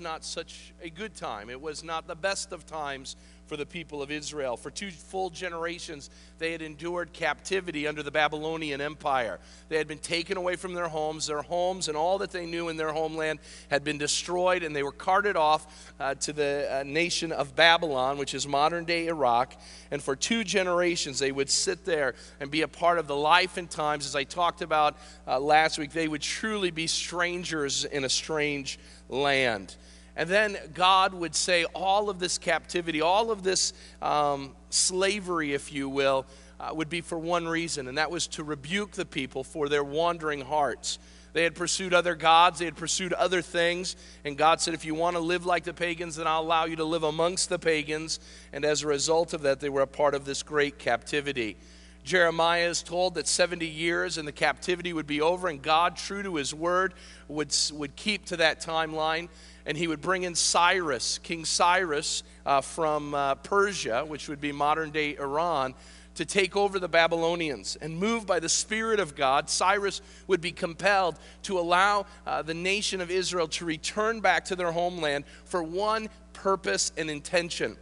[0.00, 1.50] not such a good time.
[1.50, 3.14] It was not the best of times
[3.46, 4.56] for the people of Israel.
[4.56, 9.38] For two full generations, they had endured captivity under the Babylonian Empire.
[9.68, 11.26] They had been taken away from their homes.
[11.26, 14.82] Their homes and all that they knew in their homeland had been destroyed, and they
[14.82, 19.54] were carted off uh, to the uh, nation of Babylon, which is modern day Iraq.
[19.90, 23.58] And for two generations, they would sit there and be a part of the life
[23.58, 24.96] and times, as I talked about
[25.28, 25.92] uh, last week.
[25.92, 28.78] They would truly be strangers in a strange
[29.10, 29.76] land.
[30.16, 35.72] And then God would say, all of this captivity, all of this um, slavery, if
[35.72, 36.26] you will,
[36.60, 39.82] uh, would be for one reason, and that was to rebuke the people for their
[39.82, 40.98] wandering hearts.
[41.32, 44.94] They had pursued other gods, they had pursued other things, and God said, If you
[44.94, 48.20] want to live like the pagans, then I'll allow you to live amongst the pagans.
[48.52, 51.56] And as a result of that, they were a part of this great captivity.
[52.04, 56.22] Jeremiah is told that 70 years and the captivity would be over, and God, true
[56.22, 56.94] to his word,
[57.28, 59.28] would, would keep to that timeline
[59.66, 64.52] and he would bring in Cyrus, King Cyrus uh, from uh, Persia, which would be
[64.52, 65.74] modern day Iran,
[66.14, 67.76] to take over the Babylonians.
[67.76, 72.54] And moved by the Spirit of God, Cyrus would be compelled to allow uh, the
[72.54, 77.76] nation of Israel to return back to their homeland for one purpose and intention,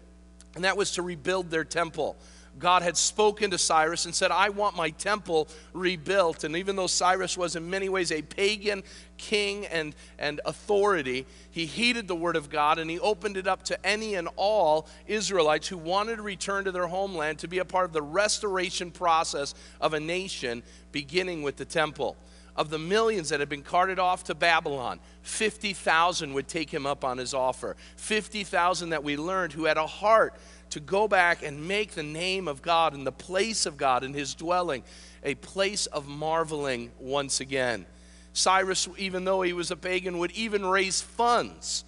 [0.55, 2.17] and that was to rebuild their temple.
[2.61, 6.45] God had spoken to Cyrus and said, I want my temple rebuilt.
[6.45, 8.83] And even though Cyrus was in many ways a pagan
[9.17, 13.65] king and, and authority, he heeded the word of God and he opened it up
[13.65, 17.65] to any and all Israelites who wanted to return to their homeland to be a
[17.65, 22.17] part of the restoration process of a nation, beginning with the temple.
[22.61, 27.07] Of the millions that had been carted off to Babylon, 50,000 would take him up
[27.07, 27.75] on his offer.
[27.97, 30.35] 50,000 that we learned who had a heart
[30.69, 34.15] to go back and make the name of God and the place of God and
[34.15, 34.83] his dwelling
[35.25, 37.87] a place of marveling once again.
[38.35, 41.87] Cyrus, even though he was a pagan, would even raise funds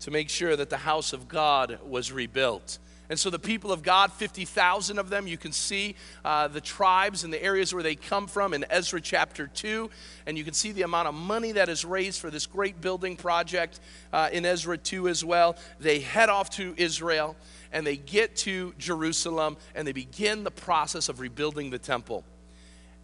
[0.00, 2.78] to make sure that the house of God was rebuilt.
[3.08, 7.24] And so the people of God, 50,000 of them, you can see uh, the tribes
[7.24, 9.88] and the areas where they come from in Ezra chapter 2.
[10.26, 13.16] And you can see the amount of money that is raised for this great building
[13.16, 13.80] project
[14.12, 15.56] uh, in Ezra 2 as well.
[15.78, 17.36] They head off to Israel
[17.72, 22.24] and they get to Jerusalem and they begin the process of rebuilding the temple.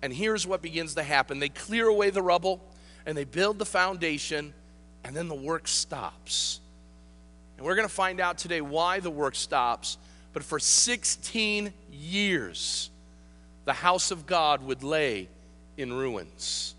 [0.02, 2.60] And here's what begins to happen they clear away the rubble
[3.06, 4.54] and they build the foundation,
[5.04, 6.60] and then the work stops.
[7.62, 9.96] And we're going to find out today why the work stops.
[10.32, 12.90] But for 16 years,
[13.66, 15.28] the house of God would lay
[15.76, 16.74] in ruins.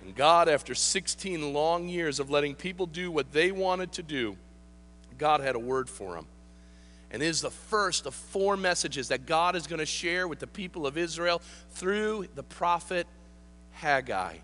[0.00, 4.38] And God, after 16 long years of letting people do what they wanted to do,
[5.18, 6.24] God had a word for them.
[7.10, 10.46] And is the first of four messages that God is going to share with the
[10.46, 11.42] people of Israel
[11.72, 13.06] through the prophet
[13.72, 14.36] Haggai.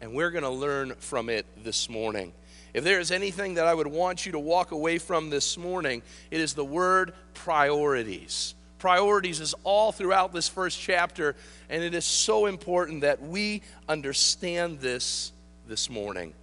[0.00, 2.32] And we're going to learn from it this morning.
[2.76, 6.02] If there is anything that I would want you to walk away from this morning,
[6.30, 8.54] it is the word priorities.
[8.78, 11.36] Priorities is all throughout this first chapter,
[11.70, 15.32] and it is so important that we understand this
[15.66, 16.34] this morning.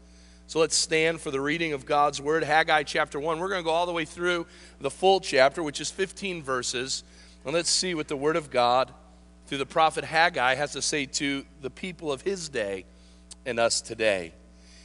[0.47, 3.37] So let's stand for the reading of God's word, Haggai chapter 1.
[3.37, 4.47] We're going to go all the way through
[4.81, 7.03] the full chapter, which is 15 verses.
[7.45, 8.91] And let's see what the word of God
[9.45, 12.85] through the prophet Haggai has to say to the people of his day
[13.45, 14.33] and us today.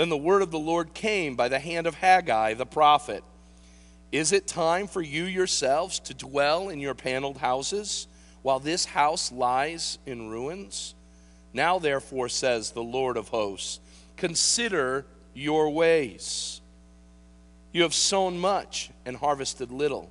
[0.00, 3.22] Then the word of the Lord came by the hand of Haggai the prophet.
[4.10, 8.08] Is it time for you yourselves to dwell in your paneled houses
[8.40, 10.94] while this house lies in ruins?
[11.52, 13.78] Now, therefore, says the Lord of hosts,
[14.16, 16.62] consider your ways.
[17.70, 20.10] You have sown much and harvested little.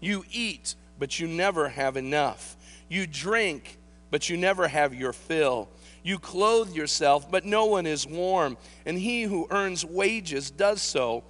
[0.00, 2.56] You eat, but you never have enough.
[2.88, 3.78] You drink,
[4.10, 5.68] but you never have your fill.
[6.08, 8.56] You clothe yourself, but no one is warm.
[8.86, 11.22] And he who earns wages does so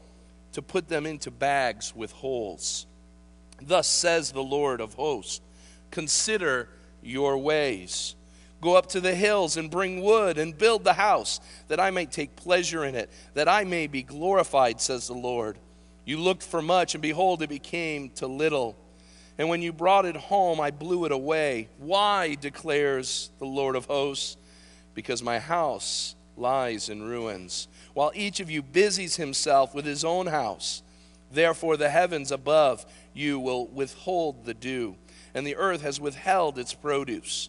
[0.53, 2.87] to put them into bags with holes.
[3.61, 5.41] Thus says the Lord of hosts
[5.91, 6.69] Consider
[7.03, 8.15] your ways.
[8.61, 12.07] Go up to the hills and bring wood and build the house, that I may
[12.07, 15.59] take pleasure in it, that I may be glorified, says the Lord.
[16.05, 18.77] You looked for much, and behold, it became to little.
[19.39, 21.69] And when you brought it home, I blew it away.
[21.79, 24.37] Why, declares the Lord of hosts?
[24.99, 30.27] Because my house lies in ruins, while each of you busies himself with his own
[30.27, 30.83] house.
[31.31, 32.85] Therefore, the heavens above
[33.15, 34.97] you will withhold the dew,
[35.35, 37.49] and the earth has withheld its produce.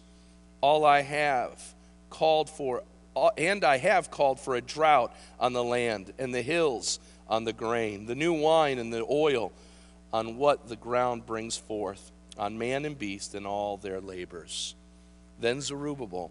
[0.60, 1.74] All I have
[2.08, 2.84] called for,
[3.36, 7.52] and I have called for a drought on the land, and the hills on the
[7.52, 9.50] grain, the new wine and the oil
[10.12, 14.76] on what the ground brings forth, on man and beast and all their labors.
[15.40, 16.30] Then Zerubbabel,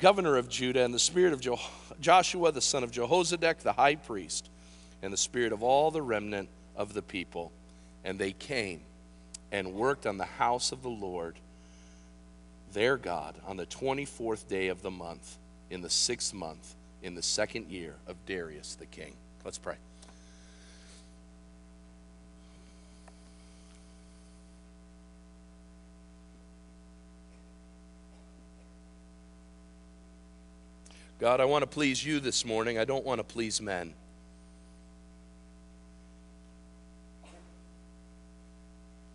[0.00, 1.40] governor of Judah, and the spirit of
[2.00, 4.48] Joshua, the son of Jehozadak, the high priest,
[5.02, 7.52] and the spirit of all the remnant of the people.
[8.04, 8.80] And they came
[9.52, 11.36] and worked on the house of the Lord,
[12.72, 15.36] their God, on the 24th day of the month,
[15.70, 19.14] in the sixth month, in the second year of Darius the king.
[19.44, 19.76] Let's pray.
[31.20, 32.78] God, I want to please you this morning.
[32.78, 33.92] I don't want to please men.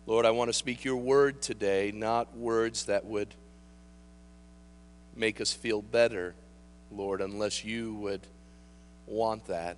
[0.06, 3.34] Lord, I want to speak your word today, not words that would
[5.16, 6.36] make us feel better,
[6.92, 8.20] Lord, unless you would
[9.08, 9.76] want that.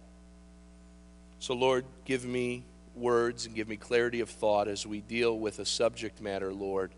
[1.39, 2.63] So, Lord, give me
[2.95, 6.91] words and give me clarity of thought as we deal with a subject matter, Lord,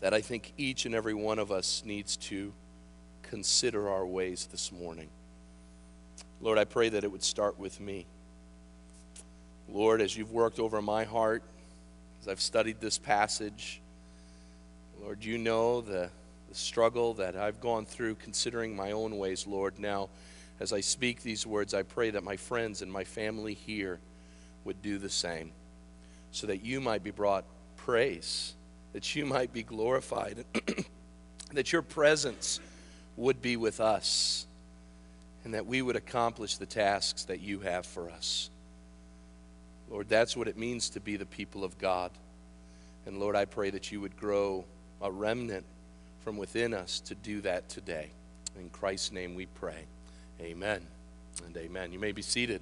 [0.00, 2.52] that I think each and every one of us needs to
[3.30, 5.08] consider our ways this morning.
[6.40, 8.06] Lord, I pray that it would start with me.
[9.68, 11.42] Lord, as you've worked over my heart,
[12.20, 13.80] as I've studied this passage,
[15.02, 16.10] Lord, you know the,
[16.48, 19.78] the struggle that I've gone through considering my own ways, Lord.
[19.78, 20.08] Now,
[20.60, 23.98] as I speak these words, I pray that my friends and my family here
[24.64, 25.52] would do the same,
[26.32, 27.44] so that you might be brought
[27.76, 28.54] praise,
[28.92, 30.44] that you might be glorified,
[31.52, 32.60] that your presence
[33.16, 34.46] would be with us
[35.44, 38.50] and that we would accomplish the tasks that you have for us.
[39.88, 42.10] Lord, that's what it means to be the people of God.
[43.06, 44.64] And Lord, I pray that you would grow
[45.00, 45.64] a remnant
[46.24, 48.08] from within us to do that today.
[48.58, 49.84] In Christ's name we pray.
[50.40, 50.80] Amen
[51.44, 51.92] and amen.
[51.92, 52.60] You may be seated.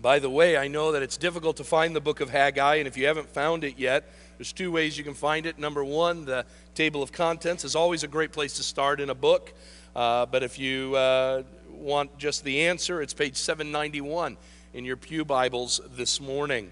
[0.00, 2.86] By the way, I know that it's difficult to find the book of Haggai, and
[2.86, 4.04] if you haven't found it yet,
[4.38, 5.58] there's two ways you can find it.
[5.58, 6.44] Number one, the
[6.74, 9.54] table of contents is always a great place to start in a book.
[9.94, 14.36] Uh, but if you uh, want just the answer, it's page 791
[14.74, 16.70] in your Pew Bibles this morning.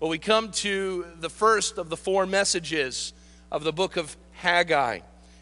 [0.00, 3.12] Well, we come to the first of the four messages
[3.52, 5.00] of the book of Haggai.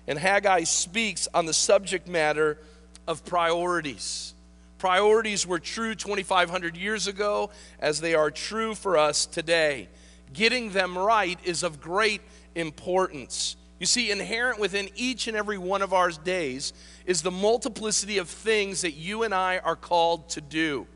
[0.09, 2.59] And Haggai speaks on the subject matter
[3.07, 4.35] of priorities.
[4.79, 9.89] Priorities were true 2,500 years ago as they are true for us today
[10.35, 12.21] getting them right is of great
[12.55, 13.57] importance.
[13.81, 16.73] You see, inherent within each and every one of our days
[17.07, 20.87] is the multiplicity of things that you and I are called to do.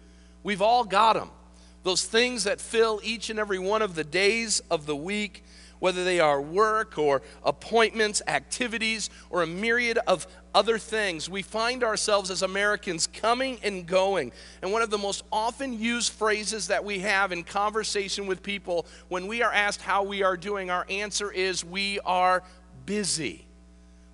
[0.42, 1.30] We've all got them.
[1.82, 5.44] Those things that fill each and every one of the days of the week
[5.80, 11.28] whether they are work or appointments, activities, or a myriad of other things.
[11.28, 14.32] We find ourselves as Americans coming and going.
[14.62, 18.86] And one of the most often used phrases that we have in conversation with people
[19.08, 22.42] when we are asked how we are doing, our answer is we are
[22.86, 23.44] busy.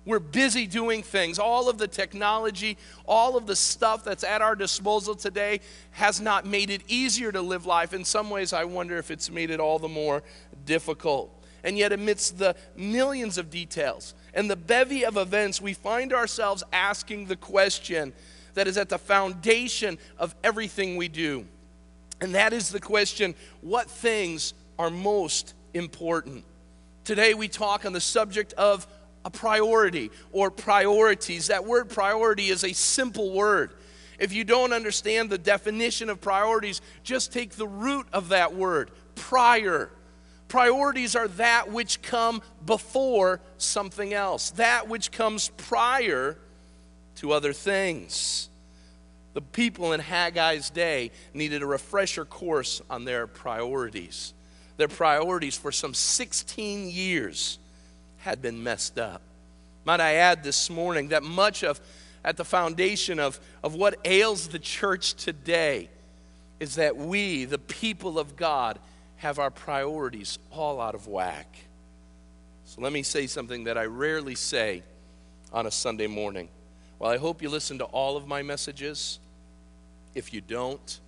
[0.05, 1.39] We're busy doing things.
[1.39, 6.45] All of the technology, all of the stuff that's at our disposal today has not
[6.45, 7.91] made it easier to live life.
[7.91, 10.21] In some ways, I wonder if it's made it all the more
[10.63, 11.34] difficult.
[11.65, 16.63] And yet, amidst the millions of details and the bevy of events, we find ourselves
[16.71, 18.13] asking the question
[18.53, 21.45] that is at the foundation of everything we do.
[22.21, 26.45] And that is the question what things are most important?
[27.03, 28.87] Today, we talk on the subject of
[29.25, 31.47] a priority or priorities.
[31.47, 33.73] That word priority is a simple word.
[34.19, 38.91] If you don't understand the definition of priorities, just take the root of that word,
[39.15, 39.89] prior.
[40.47, 46.37] Priorities are that which come before something else, that which comes prior
[47.15, 48.49] to other things.
[49.33, 54.33] The people in Haggai's day needed a refresher course on their priorities.
[54.77, 57.59] Their priorities for some 16 years
[58.17, 59.21] had been messed up.
[59.83, 61.79] Might I add this morning that much of
[62.23, 65.89] at the foundation of, of what ails the church today
[66.59, 68.79] is that we, the people of God,
[69.17, 71.47] have our priorities all out of whack.
[72.65, 74.83] So let me say something that I rarely say
[75.53, 76.49] on a Sunday morning.
[76.99, 79.19] Well, I hope you listen to all of my messages.
[80.13, 80.99] If you don't,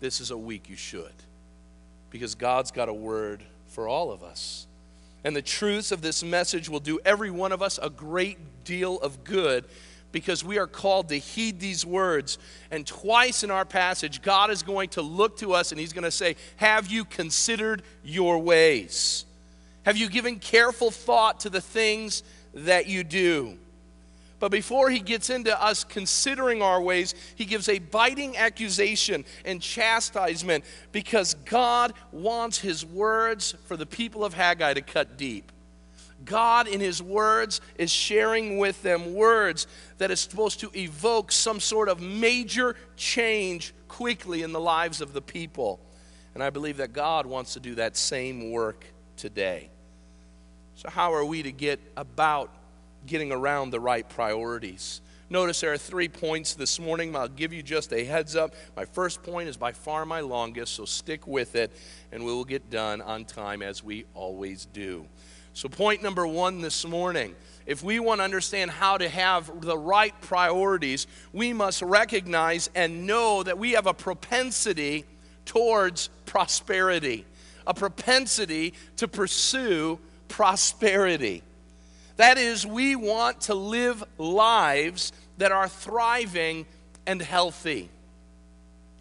[0.00, 1.12] this is a week you should.
[2.10, 4.66] Because God's got a word for all of us.
[5.22, 8.98] And the truths of this message will do every one of us a great deal
[9.00, 9.64] of good
[10.12, 12.38] because we are called to heed these words.
[12.70, 16.04] And twice in our passage, God is going to look to us and He's going
[16.04, 19.24] to say, Have you considered your ways?
[19.84, 22.22] Have you given careful thought to the things
[22.54, 23.56] that you do?
[24.38, 29.60] But before he gets into us considering our ways, he gives a biting accusation and
[29.60, 35.52] chastisement because God wants his words for the people of Haggai to cut deep.
[36.24, 39.66] God, in His words, is sharing with them words
[40.00, 45.12] that is supposed to evoke some sort of major change quickly in the lives of
[45.12, 45.78] the people.
[46.32, 48.86] And I believe that God wants to do that same work
[49.18, 49.68] today.
[50.74, 52.50] So, how are we to get about
[53.06, 55.02] getting around the right priorities?
[55.28, 57.14] Notice there are three points this morning.
[57.14, 58.54] I'll give you just a heads up.
[58.76, 61.70] My first point is by far my longest, so stick with it,
[62.10, 65.04] and we will get done on time as we always do.
[65.52, 67.34] So, point number one this morning
[67.70, 73.06] if we want to understand how to have the right priorities, we must recognize and
[73.06, 75.04] know that we have a propensity
[75.44, 77.24] towards prosperity,
[77.68, 81.44] a propensity to pursue prosperity.
[82.16, 86.66] That is, we want to live lives that are thriving
[87.06, 87.88] and healthy.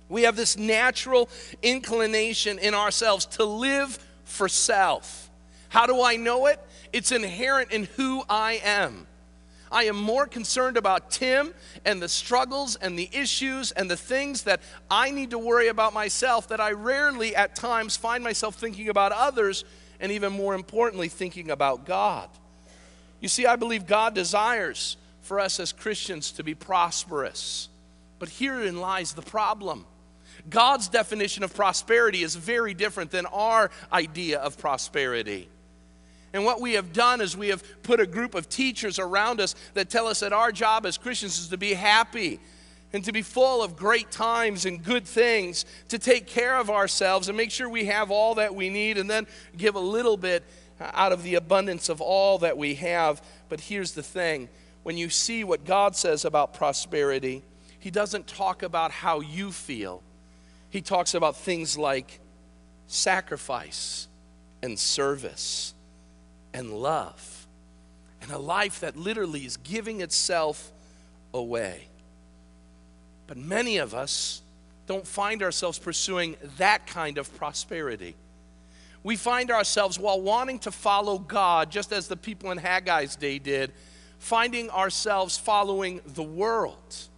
[0.09, 1.27] We have this natural
[1.63, 5.31] inclination in ourselves to live for self.
[5.69, 6.59] How do I know it?
[6.91, 9.07] It's inherent in who I am.
[9.71, 11.53] I am more concerned about Tim
[11.85, 15.93] and the struggles and the issues and the things that I need to worry about
[15.93, 19.63] myself that I rarely at times find myself thinking about others
[19.99, 22.29] and even more importantly, thinking about God.
[23.19, 27.69] You see, I believe God desires for us as Christians to be prosperous.
[28.17, 29.85] But herein lies the problem.
[30.49, 35.49] God's definition of prosperity is very different than our idea of prosperity.
[36.33, 39.55] And what we have done is we have put a group of teachers around us
[39.73, 42.39] that tell us that our job as Christians is to be happy
[42.93, 47.27] and to be full of great times and good things, to take care of ourselves
[47.27, 50.43] and make sure we have all that we need, and then give a little bit
[50.79, 53.21] out of the abundance of all that we have.
[53.47, 54.49] But here's the thing.
[54.83, 57.43] When you see what God says about prosperity,
[57.79, 60.01] He doesn't talk about how you feel,
[60.69, 62.19] He talks about things like
[62.87, 64.07] sacrifice
[64.63, 65.75] and service
[66.53, 67.47] and love,
[68.21, 70.71] and a life that literally is giving itself
[71.33, 71.87] away.
[73.27, 74.41] But many of us
[74.87, 78.15] don't find ourselves pursuing that kind of prosperity.
[79.03, 83.39] We find ourselves, while wanting to follow God, just as the people in Haggai's day
[83.39, 83.71] did,
[84.17, 87.08] finding ourselves following the world.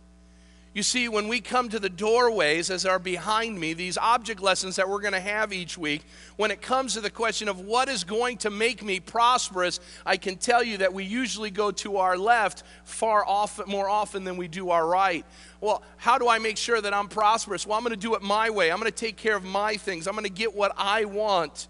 [0.74, 4.78] You see, when we come to the doorways, as are behind me, these object lessons
[4.78, 6.04] that we're going to have each week,
[6.38, 10.16] when it comes to the question of what is going to make me prosperous, I
[10.16, 14.38] can tell you that we usually go to our left far often, more often than
[14.38, 15.26] we do our right.
[15.60, 17.68] Well, how do I make sure that I'm prosperous?
[17.68, 18.72] Well, I'm going to do it my way.
[18.72, 20.08] I'm going to take care of my things.
[20.08, 21.68] I'm going to get what I want.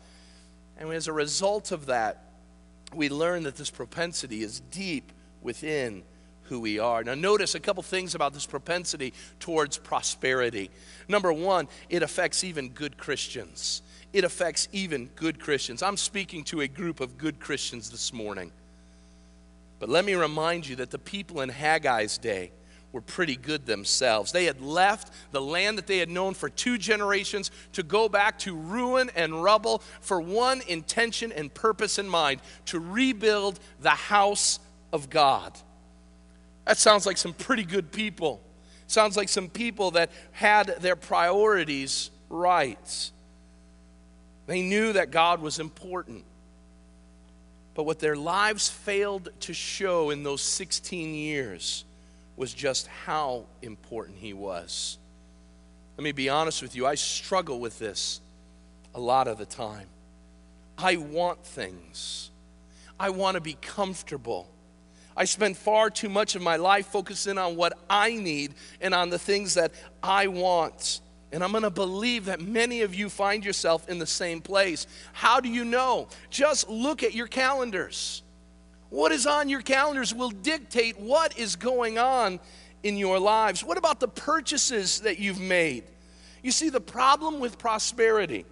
[0.77, 2.23] And as a result of that,
[2.93, 6.03] we learn that this propensity is deep within
[6.51, 7.01] who we are.
[7.01, 10.69] Now, notice a couple things about this propensity towards prosperity.
[11.07, 13.81] Number one, it affects even good Christians.
[14.11, 15.81] It affects even good Christians.
[15.81, 18.51] I'm speaking to a group of good Christians this morning.
[19.79, 22.51] But let me remind you that the people in Haggai's day
[22.91, 24.33] were pretty good themselves.
[24.33, 28.37] They had left the land that they had known for two generations to go back
[28.39, 34.59] to ruin and rubble for one intention and purpose in mind to rebuild the house
[34.91, 35.57] of God.
[36.65, 38.41] That sounds like some pretty good people.
[38.87, 43.11] Sounds like some people that had their priorities right.
[44.47, 46.25] They knew that God was important.
[47.73, 51.85] But what their lives failed to show in those 16 years
[52.35, 54.97] was just how important He was.
[55.97, 58.19] Let me be honest with you, I struggle with this
[58.93, 59.87] a lot of the time.
[60.77, 62.29] I want things,
[62.99, 64.50] I want to be comfortable.
[65.15, 69.09] I spend far too much of my life focusing on what I need and on
[69.09, 71.01] the things that I want.
[71.31, 74.87] And I'm to believe that many of you find yourself in the same place.
[75.13, 76.07] How do you know?
[76.29, 78.21] Just look at your calendars.
[78.89, 82.39] What is on your calendars will dictate what is going on
[82.83, 83.63] in your lives.
[83.63, 85.83] What about the purchases that you've made?
[86.43, 88.45] You see, the problem with prosperity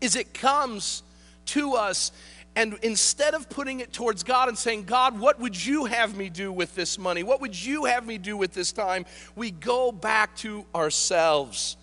[0.00, 1.02] is it comes
[1.46, 2.12] to us
[2.58, 6.28] and instead of putting it towards God and saying, God, what would you have me
[6.28, 7.22] do with this money?
[7.22, 9.06] What would you have me do with this time?
[9.36, 11.76] We go back to ourselves.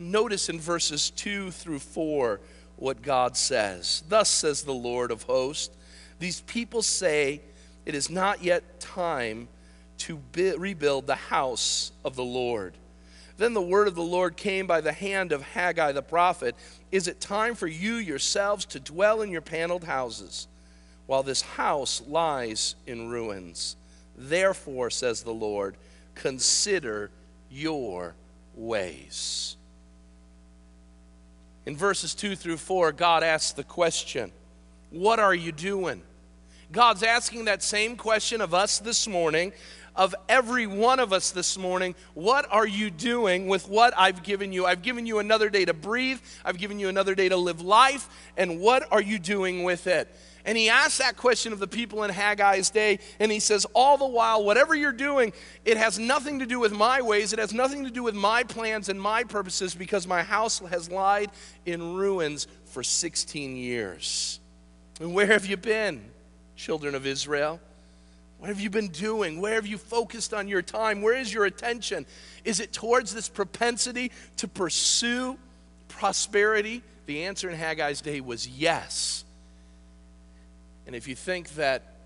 [0.00, 2.40] Notice in verses 2 through 4
[2.74, 4.02] what God says.
[4.08, 5.76] Thus says the Lord of hosts
[6.18, 7.40] These people say,
[7.84, 9.46] It is not yet time
[9.98, 12.74] to rebuild the house of the Lord.
[13.36, 16.54] Then the word of the Lord came by the hand of Haggai the prophet
[16.90, 20.48] Is it time for you yourselves to dwell in your paneled houses,
[21.06, 23.76] while this house lies in ruins?
[24.16, 25.76] Therefore, says the Lord,
[26.14, 27.10] consider
[27.50, 28.14] your
[28.54, 29.56] ways.
[31.66, 34.32] In verses 2 through 4, God asks the question
[34.90, 36.02] What are you doing?
[36.72, 39.52] God's asking that same question of us this morning
[39.96, 41.94] of every one of us this morning.
[42.14, 44.66] What are you doing with what I've given you?
[44.66, 48.08] I've given you another day to breathe, I've given you another day to live life,
[48.36, 50.14] and what are you doing with it?
[50.46, 53.98] And he asks that question of the people in Haggai's day, and he says, All
[53.98, 55.32] the while, whatever you're doing,
[55.64, 58.44] it has nothing to do with my ways, it has nothing to do with my
[58.44, 61.32] plans and my purposes, because my house has lied
[61.64, 64.38] in ruins for 16 years.
[65.00, 66.12] And where have you been,
[66.54, 67.60] children of Israel?
[68.46, 69.40] What have you been doing?
[69.40, 71.02] Where have you focused on your time?
[71.02, 72.06] Where is your attention?
[72.44, 75.36] Is it towards this propensity to pursue
[75.88, 76.84] prosperity?
[77.06, 79.24] The answer in Haggai's day was yes.
[80.86, 81.96] And if you think that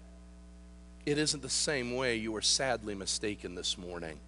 [1.04, 4.18] it isn't the same way, you are sadly mistaken this morning.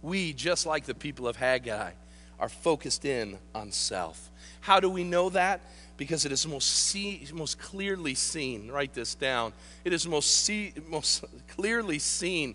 [0.00, 1.90] We, just like the people of Haggai,
[2.40, 4.30] are focused in on self.
[4.62, 5.60] How do we know that?
[5.96, 8.70] Because it is most, see, most clearly seen.
[8.70, 9.52] Write this down.
[9.84, 12.54] It is most, see, most clearly seen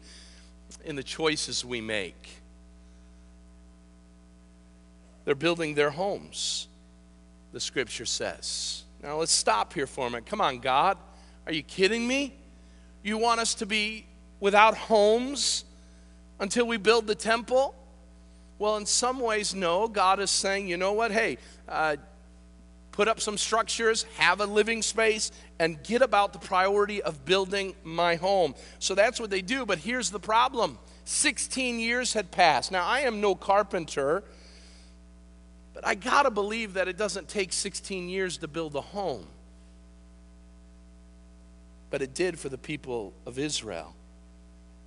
[0.85, 2.29] in the choices we make.
[5.25, 6.67] They're building their homes,
[7.51, 8.83] the scripture says.
[9.03, 10.25] Now let's stop here for a minute.
[10.25, 10.97] Come on, God.
[11.45, 12.33] Are you kidding me?
[13.03, 14.05] You want us to be
[14.39, 15.65] without homes
[16.39, 17.75] until we build the temple?
[18.59, 19.87] Well, in some ways, no.
[19.87, 21.11] God is saying, you know what?
[21.11, 21.95] Hey, uh,
[22.91, 27.75] put up some structures, have a living space, and get about the priority of building
[27.83, 28.53] my home.
[28.79, 29.65] So that's what they do.
[29.65, 32.71] But here's the problem 16 years had passed.
[32.71, 34.23] Now, I am no carpenter,
[35.73, 39.25] but I got to believe that it doesn't take 16 years to build a home.
[41.89, 43.95] But it did for the people of Israel.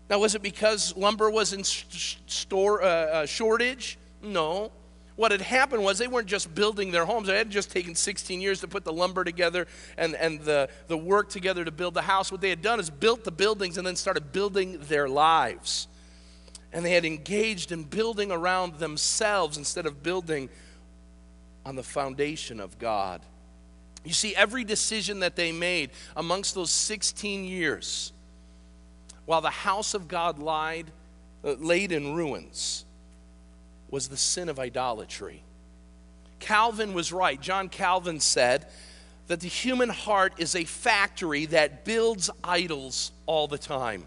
[0.09, 3.99] Now, was it because lumber was in store uh, uh, shortage?
[4.23, 4.71] No.
[5.16, 7.29] What had happened was they weren't just building their homes.
[7.29, 10.98] They had just taken 16 years to put the lumber together and, and the, the
[10.98, 12.33] work together to build the house.
[12.33, 15.87] What they had done is built the buildings and then started building their lives.
[16.72, 20.48] And they had engaged in building around themselves instead of building
[21.64, 23.20] on the foundation of God.
[24.05, 28.12] You see, every decision that they made amongst those 16 years,
[29.24, 30.90] while the house of God lied,
[31.44, 32.84] uh, laid in ruins,
[33.94, 35.40] was the sin of idolatry.
[36.40, 37.40] Calvin was right.
[37.40, 38.66] John Calvin said
[39.28, 44.04] that the human heart is a factory that builds idols all the time.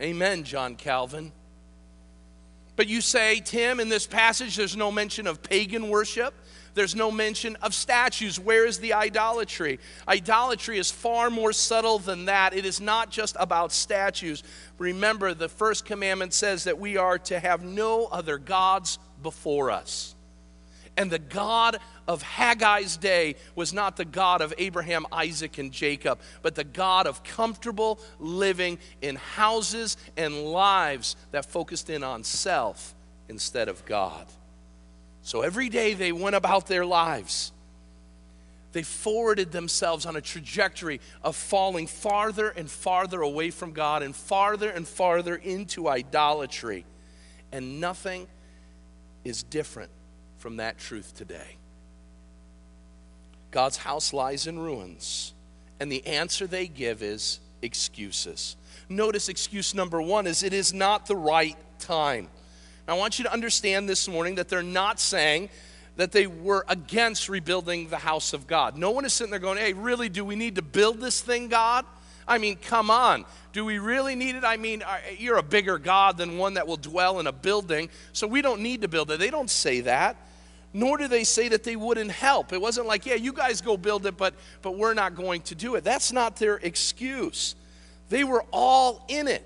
[0.00, 1.32] Amen, John Calvin.
[2.76, 6.32] But you say, Tim, in this passage, there's no mention of pagan worship.
[6.78, 8.38] There's no mention of statues.
[8.38, 9.80] Where is the idolatry?
[10.06, 12.54] Idolatry is far more subtle than that.
[12.54, 14.44] It is not just about statues.
[14.78, 20.14] Remember, the first commandment says that we are to have no other gods before us.
[20.96, 26.20] And the God of Haggai's day was not the God of Abraham, Isaac, and Jacob,
[26.42, 32.94] but the God of comfortable living in houses and lives that focused in on self
[33.28, 34.28] instead of God.
[35.28, 37.52] So every day they went about their lives.
[38.72, 44.16] They forwarded themselves on a trajectory of falling farther and farther away from God and
[44.16, 46.86] farther and farther into idolatry.
[47.52, 48.26] And nothing
[49.22, 49.90] is different
[50.38, 51.58] from that truth today.
[53.50, 55.34] God's house lies in ruins,
[55.78, 58.56] and the answer they give is excuses.
[58.88, 62.30] Notice excuse number one is it is not the right time.
[62.88, 65.50] I want you to understand this morning that they're not saying
[65.96, 68.78] that they were against rebuilding the house of God.
[68.78, 71.48] No one is sitting there going, hey, really, do we need to build this thing,
[71.48, 71.84] God?
[72.26, 73.26] I mean, come on.
[73.52, 74.44] Do we really need it?
[74.44, 77.90] I mean, uh, you're a bigger God than one that will dwell in a building,
[78.12, 79.18] so we don't need to build it.
[79.18, 80.16] They don't say that.
[80.72, 82.52] Nor do they say that they wouldn't help.
[82.52, 85.54] It wasn't like, yeah, you guys go build it, but, but we're not going to
[85.54, 85.84] do it.
[85.84, 87.54] That's not their excuse.
[88.08, 89.44] They were all in it.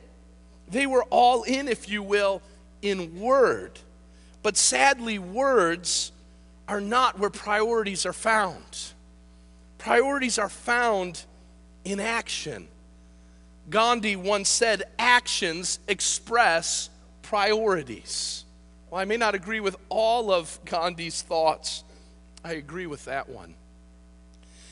[0.68, 2.42] They were all in, if you will,
[2.82, 3.78] in word.
[4.42, 6.12] But sadly, words
[6.68, 8.92] are not where priorities are found.
[9.78, 11.24] Priorities are found
[11.84, 12.68] in action.
[13.70, 16.90] Gandhi once said, Actions express
[17.22, 18.44] priorities.
[18.90, 21.84] Well, I may not agree with all of Gandhi's thoughts,
[22.44, 23.54] I agree with that one.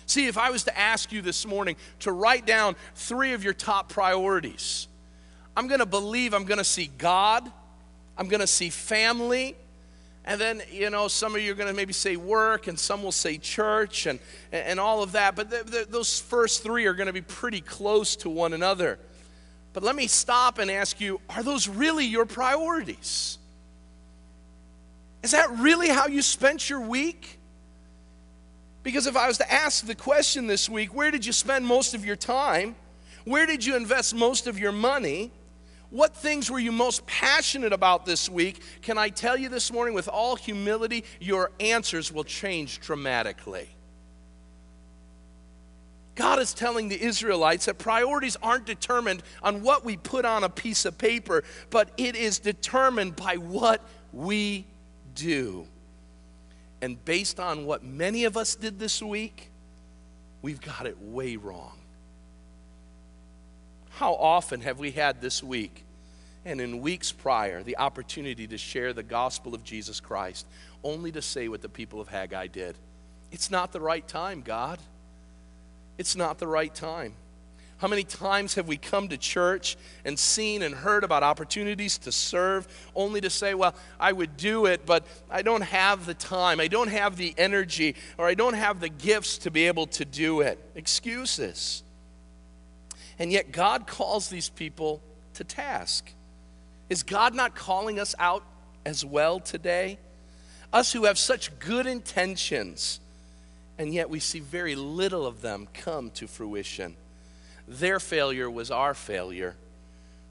[0.06, 3.52] See, if I was to ask you this morning to write down three of your
[3.52, 4.88] top priorities,
[5.56, 7.50] I'm going to believe I'm going to see God,
[8.20, 9.56] I'm going to see family,
[10.26, 13.02] and then, you know, some of you are going to maybe say work, and some
[13.02, 14.18] will say church, and,
[14.52, 15.34] and all of that.
[15.34, 18.98] But those first three are going to be pretty close to one another.
[19.72, 23.38] But let me stop and ask you are those really your priorities?
[25.22, 27.38] Is that really how you spent your week?
[28.82, 31.94] Because if I was to ask the question this week, where did you spend most
[31.94, 32.76] of your time?
[33.24, 35.30] Where did you invest most of your money?
[35.90, 38.62] What things were you most passionate about this week?
[38.80, 43.68] Can I tell you this morning, with all humility, your answers will change dramatically.
[46.14, 50.48] God is telling the Israelites that priorities aren't determined on what we put on a
[50.48, 54.66] piece of paper, but it is determined by what we
[55.14, 55.66] do.
[56.82, 59.50] And based on what many of us did this week,
[60.42, 61.79] we've got it way wrong.
[64.00, 65.84] How often have we had this week
[66.46, 70.46] and in weeks prior the opportunity to share the gospel of Jesus Christ,
[70.82, 72.76] only to say what the people of Haggai did?
[73.30, 74.78] It's not the right time, God.
[75.98, 77.12] It's not the right time.
[77.76, 82.10] How many times have we come to church and seen and heard about opportunities to
[82.10, 86.58] serve only to say, well, I would do it, but I don't have the time,
[86.58, 90.06] I don't have the energy, or I don't have the gifts to be able to
[90.06, 90.58] do it?
[90.74, 91.82] Excuses.
[93.20, 95.02] And yet, God calls these people
[95.34, 96.10] to task.
[96.88, 98.42] Is God not calling us out
[98.84, 99.98] as well today?
[100.72, 102.98] Us who have such good intentions,
[103.78, 106.96] and yet we see very little of them come to fruition.
[107.68, 109.54] Their failure was our failure.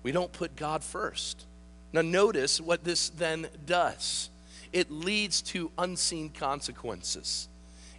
[0.01, 1.45] We don't put God first.
[1.93, 4.29] Now, notice what this then does
[4.71, 7.47] it leads to unseen consequences.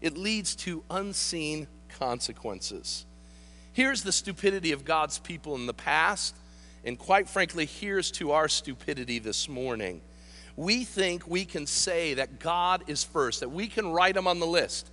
[0.00, 1.66] It leads to unseen
[1.98, 3.06] consequences.
[3.72, 6.34] Here's the stupidity of God's people in the past,
[6.84, 10.00] and quite frankly, here's to our stupidity this morning.
[10.56, 14.40] We think we can say that God is first, that we can write Him on
[14.40, 14.90] the list.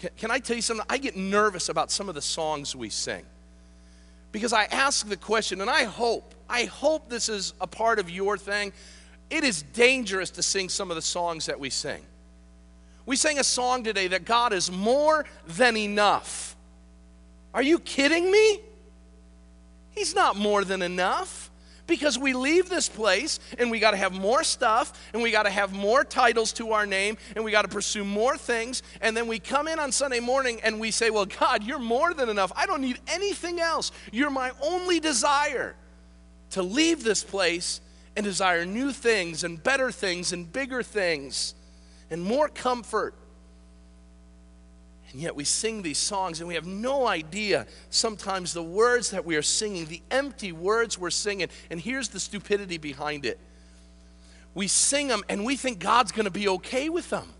[0.00, 0.84] Can, can I tell you something?
[0.88, 3.24] I get nervous about some of the songs we sing.
[4.32, 8.10] Because I ask the question, and I hope, I hope this is a part of
[8.10, 8.72] your thing.
[9.30, 12.02] It is dangerous to sing some of the songs that we sing.
[13.06, 16.55] We sang a song today that God is more than enough.
[17.56, 18.60] Are you kidding me?
[19.92, 21.50] He's not more than enough
[21.86, 25.44] because we leave this place and we got to have more stuff and we got
[25.44, 28.82] to have more titles to our name and we got to pursue more things.
[29.00, 32.12] And then we come in on Sunday morning and we say, Well, God, you're more
[32.12, 32.52] than enough.
[32.54, 33.90] I don't need anything else.
[34.12, 35.76] You're my only desire
[36.50, 37.80] to leave this place
[38.16, 41.54] and desire new things and better things and bigger things
[42.10, 43.14] and more comfort
[45.12, 49.24] and yet we sing these songs and we have no idea sometimes the words that
[49.24, 51.48] we are singing, the empty words we're singing.
[51.70, 53.38] And here's the stupidity behind it
[54.54, 57.32] we sing them and we think God's going to be okay with them.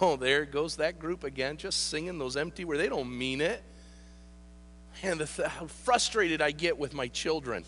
[0.00, 2.80] Oh, there goes that group again, just singing those empty words.
[2.80, 3.62] They don't mean it.
[5.02, 7.64] And the, how frustrated I get with my children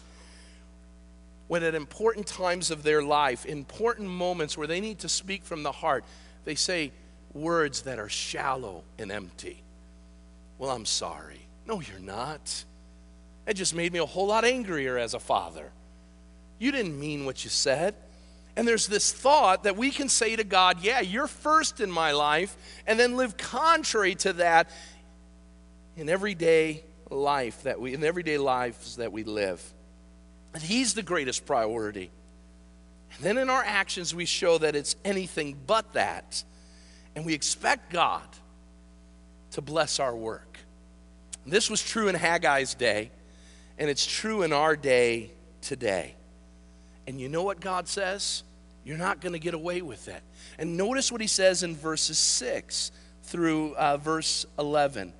[1.48, 5.62] when at important times of their life, important moments where they need to speak from
[5.62, 6.04] the heart,
[6.44, 6.92] they say,
[7.36, 9.62] words that are shallow and empty.
[10.58, 11.40] Well, I'm sorry.
[11.66, 12.64] No, you're not.
[13.46, 15.70] It just made me a whole lot angrier as a father.
[16.58, 17.94] You didn't mean what you said.
[18.56, 22.12] And there's this thought that we can say to God, Yeah, you're first in my
[22.12, 24.70] life, and then live contrary to that
[25.96, 29.62] in everyday life that we in everyday lives that we live.
[30.54, 32.10] And he's the greatest priority.
[33.16, 36.42] And then in our actions we show that it's anything but that.
[37.16, 38.28] And we expect God
[39.52, 40.58] to bless our work.
[41.46, 43.10] This was true in Haggai's day,
[43.78, 45.30] and it's true in our day
[45.62, 46.14] today.
[47.06, 48.42] And you know what God says?
[48.84, 50.22] You're not going to get away with it.
[50.58, 55.12] And notice what he says in verses 6 through uh, verse 11.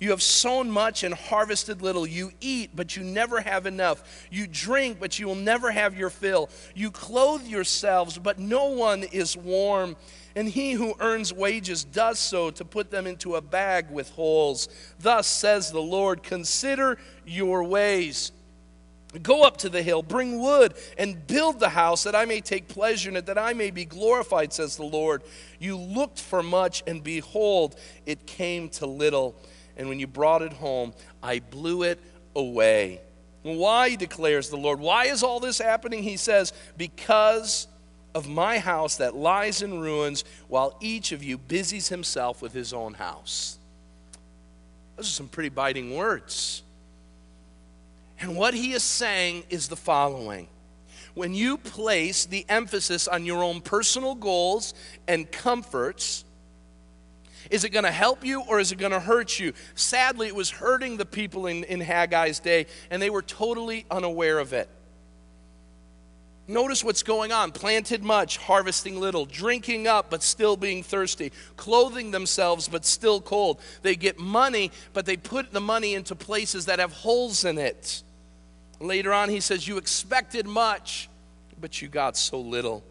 [0.00, 2.06] You have sown much and harvested little.
[2.06, 4.26] You eat, but you never have enough.
[4.32, 6.50] You drink, but you will never have your fill.
[6.74, 9.94] You clothe yourselves, but no one is warm
[10.34, 14.68] and he who earns wages does so to put them into a bag with holes.
[14.98, 18.32] Thus says the Lord Consider your ways.
[19.22, 22.68] Go up to the hill, bring wood, and build the house that I may take
[22.68, 25.22] pleasure in it, that I may be glorified, says the Lord.
[25.58, 29.36] You looked for much, and behold, it came to little.
[29.76, 32.00] And when you brought it home, I blew it
[32.34, 33.02] away.
[33.42, 34.80] Why, declares the Lord?
[34.80, 36.02] Why is all this happening?
[36.02, 37.66] He says, Because
[38.14, 42.72] of my house that lies in ruins, while each of you busies himself with his
[42.72, 43.58] own house.
[44.96, 46.62] Those are some pretty biting words.
[48.20, 50.48] And what he is saying is the following
[51.14, 54.72] when you place the emphasis on your own personal goals
[55.06, 56.24] and comforts,
[57.50, 59.52] is it going to help you or is it going to hurt you?
[59.74, 64.38] Sadly, it was hurting the people in, in Haggai's day, and they were totally unaware
[64.38, 64.68] of it.
[66.48, 72.10] Notice what's going on planted much, harvesting little, drinking up, but still being thirsty, clothing
[72.10, 73.60] themselves, but still cold.
[73.82, 78.02] They get money, but they put the money into places that have holes in it.
[78.80, 81.08] Later on, he says, You expected much,
[81.60, 82.82] but you got so little.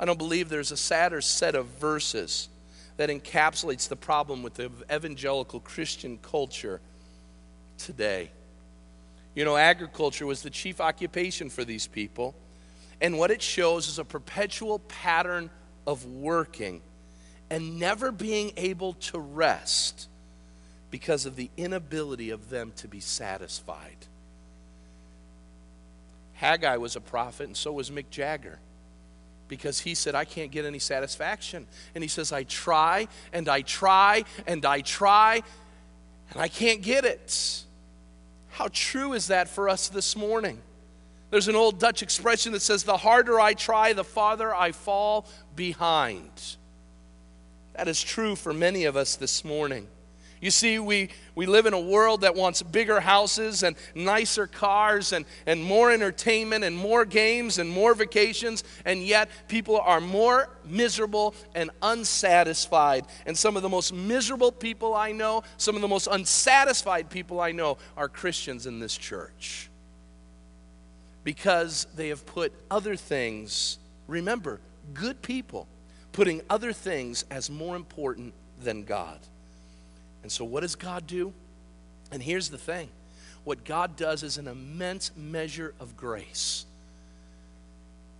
[0.00, 2.48] I don't believe there's a sadder set of verses
[2.96, 6.80] that encapsulates the problem with the evangelical Christian culture
[7.76, 8.30] today.
[9.38, 12.34] You know, agriculture was the chief occupation for these people.
[13.00, 15.48] And what it shows is a perpetual pattern
[15.86, 16.82] of working
[17.48, 20.08] and never being able to rest
[20.90, 24.06] because of the inability of them to be satisfied.
[26.32, 28.58] Haggai was a prophet, and so was Mick Jagger.
[29.46, 31.68] Because he said, I can't get any satisfaction.
[31.94, 35.42] And he says, I try and I try and I try,
[36.32, 37.66] and I can't get it.
[38.58, 40.58] How true is that for us this morning?
[41.30, 45.28] There's an old Dutch expression that says, The harder I try, the farther I fall
[45.54, 46.56] behind.
[47.74, 49.86] That is true for many of us this morning.
[50.40, 55.12] You see, we, we live in a world that wants bigger houses and nicer cars
[55.12, 60.48] and, and more entertainment and more games and more vacations, and yet people are more
[60.64, 63.06] miserable and unsatisfied.
[63.26, 67.40] And some of the most miserable people I know, some of the most unsatisfied people
[67.40, 69.70] I know, are Christians in this church.
[71.24, 74.60] Because they have put other things, remember,
[74.94, 75.66] good people,
[76.12, 79.18] putting other things as more important than God.
[80.22, 81.32] And so, what does God do?
[82.10, 82.88] And here's the thing
[83.44, 86.66] what God does is an immense measure of grace.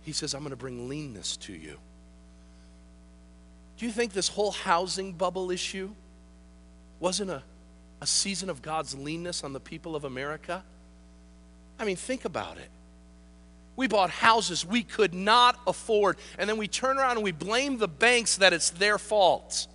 [0.01, 1.77] He says, I'm going to bring leanness to you.
[3.77, 5.91] Do you think this whole housing bubble issue
[6.99, 7.43] wasn't a,
[8.01, 10.63] a season of God's leanness on the people of America?
[11.77, 12.69] I mean, think about it.
[13.75, 17.77] We bought houses we could not afford, and then we turn around and we blame
[17.77, 19.67] the banks that it's their fault.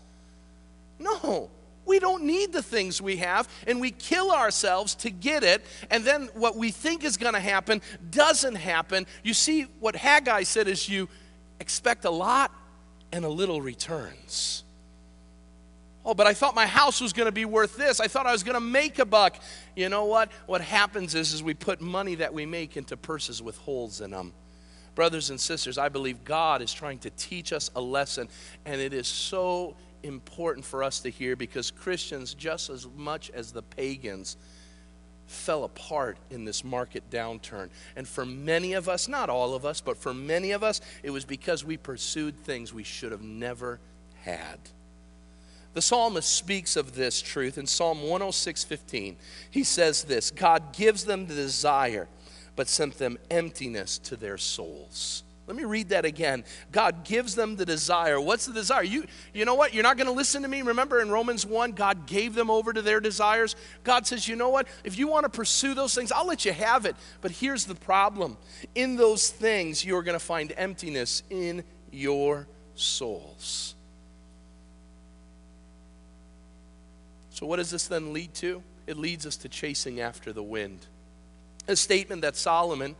[0.99, 1.49] No,
[1.87, 6.05] we don't need the things we have, and we kill ourselves to get it, and
[6.05, 9.07] then what we think is going to happen doesn't happen.
[9.23, 11.09] You see, what Haggai said is you
[11.61, 12.51] expect a lot
[13.13, 14.65] and a little returns.
[16.07, 17.99] Oh, but I thought my house was going to be worth this.
[17.99, 19.39] I thought I was going to make a buck.
[19.75, 20.31] You know what?
[20.47, 24.11] What happens is, is we put money that we make into purses with holes in
[24.11, 24.35] them.
[24.95, 28.29] Brothers and sisters, I believe God is trying to teach us a lesson,
[28.67, 33.53] and it is so important for us to hear because Christians, just as much as
[33.53, 34.37] the pagans,
[35.27, 37.71] fell apart in this market downturn.
[37.97, 41.11] And for many of us, not all of us, but for many of us, it
[41.11, 43.81] was because we pursued things we should have never
[44.23, 44.59] had.
[45.73, 49.17] The psalmist speaks of this truth in Psalm 106:15.
[49.51, 52.07] He says this, God gives them the desire,
[52.55, 55.24] but sent them emptiness to their souls.
[55.47, 56.43] Let me read that again.
[56.73, 58.19] God gives them the desire.
[58.19, 58.83] What's the desire?
[58.83, 59.05] You,
[59.35, 59.75] you know what?
[59.75, 60.63] You're not going to listen to me.
[60.63, 63.55] Remember in Romans 1, God gave them over to their desires.
[63.83, 64.67] God says, you know what?
[64.85, 66.97] If you want to pursue those things, I'll let you have it.
[67.21, 68.39] But here's the problem
[68.75, 73.75] in those things, you're going to find emptiness in your souls.
[77.31, 78.63] So, what does this then lead to?
[78.87, 80.87] It leads us to chasing after the wind.
[81.67, 82.95] A statement that Solomon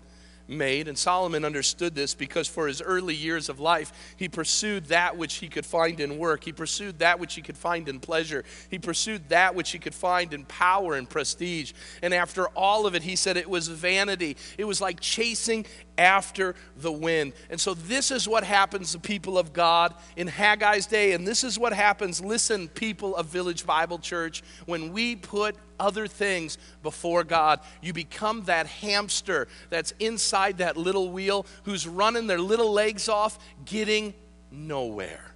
[0.49, 0.89] made.
[0.89, 5.35] And Solomon understood this because for his early years of life, he pursued that which
[5.37, 6.45] he could find in work.
[6.45, 8.45] He pursued that which he could find in pleasure.
[8.71, 11.73] He pursued that which he could find in power and prestige.
[12.03, 14.37] And after all of it, he said it was vanity.
[14.59, 15.67] It was like chasing
[15.99, 17.33] after the wind.
[17.51, 21.13] And so, this is what happens to people of God in Haggai's day.
[21.13, 26.07] And this is what happens, listen, people of Village Bible Church, when we put other
[26.07, 27.61] things before God.
[27.83, 33.39] You become that hamster that's inside that little wheel who's running their little legs off,
[33.65, 34.15] getting
[34.51, 35.35] nowhere.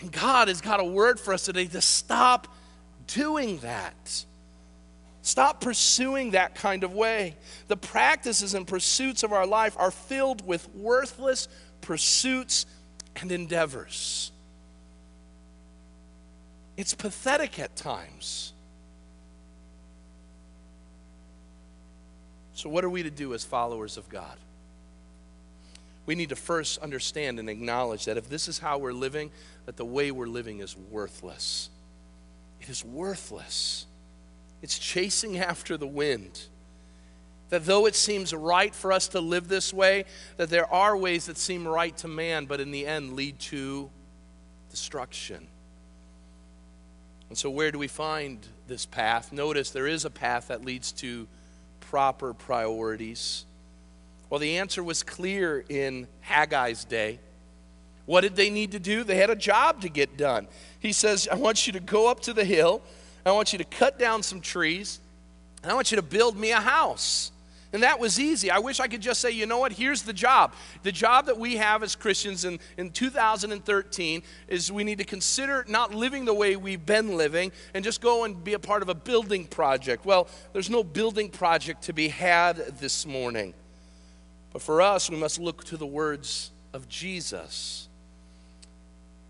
[0.00, 2.48] And God has got a word for us today to stop
[3.06, 4.24] doing that.
[5.26, 7.34] Stop pursuing that kind of way.
[7.66, 11.48] The practices and pursuits of our life are filled with worthless
[11.80, 12.64] pursuits
[13.16, 14.30] and endeavors.
[16.76, 18.52] It's pathetic at times.
[22.54, 24.36] So, what are we to do as followers of God?
[26.06, 29.32] We need to first understand and acknowledge that if this is how we're living,
[29.64, 31.68] that the way we're living is worthless.
[32.60, 33.86] It is worthless.
[34.62, 36.46] It's chasing after the wind.
[37.50, 40.04] That though it seems right for us to live this way,
[40.36, 43.90] that there are ways that seem right to man, but in the end lead to
[44.70, 45.46] destruction.
[47.28, 49.32] And so, where do we find this path?
[49.32, 51.26] Notice there is a path that leads to
[51.80, 53.44] proper priorities.
[54.28, 57.20] Well, the answer was clear in Haggai's day.
[58.06, 59.02] What did they need to do?
[59.02, 60.46] They had a job to get done.
[60.78, 62.82] He says, I want you to go up to the hill,
[63.26, 65.00] I want you to cut down some trees,
[65.62, 67.32] and I want you to build me a house.
[67.72, 68.50] And that was easy.
[68.50, 70.54] I wish I could just say, you know what, here's the job.
[70.82, 75.64] The job that we have as Christians in, in 2013 is we need to consider
[75.68, 78.88] not living the way we've been living and just go and be a part of
[78.88, 80.06] a building project.
[80.06, 83.52] Well, there's no building project to be had this morning.
[84.52, 87.88] But for us, we must look to the words of Jesus.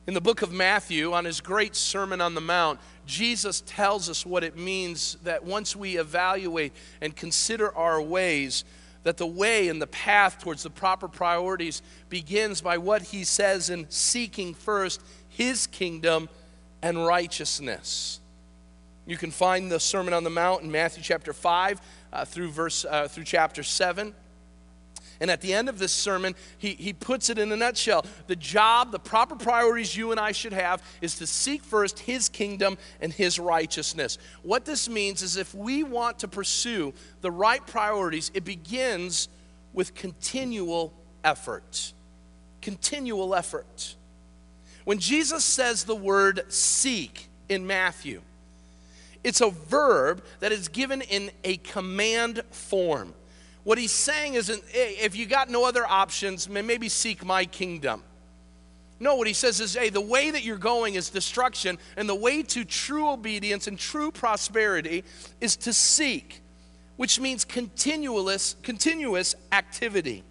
[0.06, 4.24] In the book of Matthew, on his great Sermon on the Mount, Jesus tells us
[4.24, 8.64] what it means that once we evaluate and consider our ways,
[9.02, 13.68] that the way and the path towards the proper priorities begins by what he says
[13.68, 16.28] in seeking first his kingdom
[16.82, 18.20] and righteousness.
[19.06, 21.80] You can find the Sermon on the Mount in Matthew chapter 5
[22.12, 24.14] uh, through verse uh, through chapter 7.
[25.20, 28.04] And at the end of this sermon, he, he puts it in a nutshell.
[28.26, 32.28] The job, the proper priorities you and I should have is to seek first his
[32.28, 34.18] kingdom and his righteousness.
[34.42, 39.28] What this means is if we want to pursue the right priorities, it begins
[39.72, 40.92] with continual
[41.24, 41.92] effort.
[42.60, 43.96] Continual effort.
[44.84, 48.22] When Jesus says the word seek in Matthew,
[49.24, 53.12] it's a verb that is given in a command form.
[53.66, 58.00] What he's saying is, hey, if you got no other options, maybe seek my kingdom.
[59.00, 62.14] No, what he says is, hey, the way that you're going is destruction, and the
[62.14, 65.02] way to true obedience and true prosperity
[65.40, 66.42] is to seek,
[66.96, 70.22] which means continuous, continuous activity.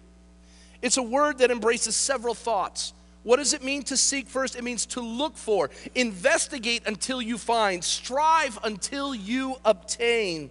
[0.80, 2.94] It's a word that embraces several thoughts.
[3.22, 4.56] What does it mean to seek first?
[4.56, 10.50] It means to look for, investigate until you find, strive until you obtain.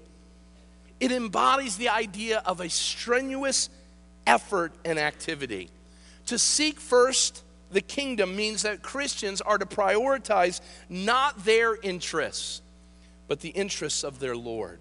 [1.05, 3.69] It embodies the idea of a strenuous
[4.25, 5.69] effort and activity.
[6.25, 12.63] To seek first the kingdom means that Christians are to prioritize not their interests,
[13.27, 14.79] but the interests of their Lord.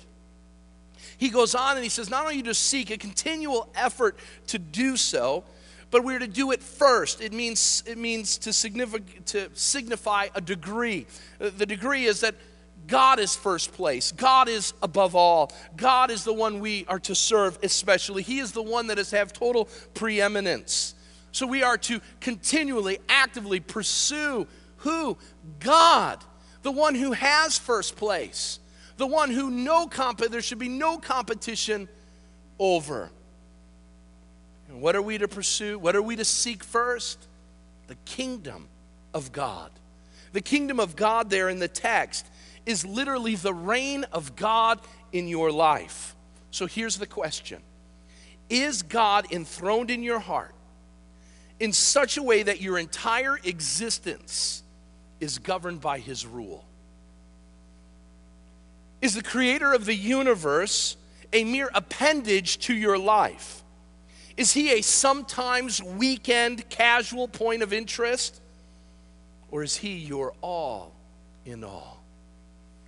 [1.19, 4.97] He goes on and he says, not only to seek a continual effort to do
[4.97, 5.45] so,
[5.91, 7.21] but we're to do it first.
[7.21, 11.07] It means, it means to, signify, to signify a degree.
[11.39, 12.35] The degree is that
[12.87, 14.13] God is first place.
[14.13, 15.53] God is above all.
[15.77, 18.23] God is the one we are to serve especially.
[18.23, 20.95] He is the one that has have total preeminence.
[21.33, 24.47] So we are to continually, actively pursue
[24.79, 25.17] who?
[25.61, 26.23] God,
[26.63, 28.61] the one who has first place,
[28.99, 31.89] the one who no comp there should be no competition
[32.59, 33.11] over.
[34.69, 35.79] And what are we to pursue?
[35.79, 37.19] What are we to seek first?
[37.87, 38.69] The kingdom
[39.15, 39.71] of God.
[40.33, 42.27] The kingdom of God there in the text
[42.67, 44.81] is literally the reign of God
[45.13, 46.15] in your life.
[46.51, 47.61] So here's the question
[48.49, 50.55] Is God enthroned in your heart
[51.61, 54.63] in such a way that your entire existence
[55.21, 56.65] is governed by his rule?
[59.01, 60.97] Is the creator of the universe
[61.33, 63.63] a mere appendage to your life?
[64.37, 68.41] Is he a sometimes weekend casual point of interest?
[69.51, 70.93] Or is he your all
[71.45, 71.94] in all?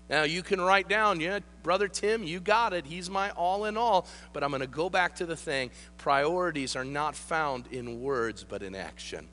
[0.09, 2.87] Now, you can write down, yeah, Brother Tim, you got it.
[2.87, 4.07] He's my all in all.
[4.33, 8.45] But I'm going to go back to the thing priorities are not found in words,
[8.45, 9.28] but in action.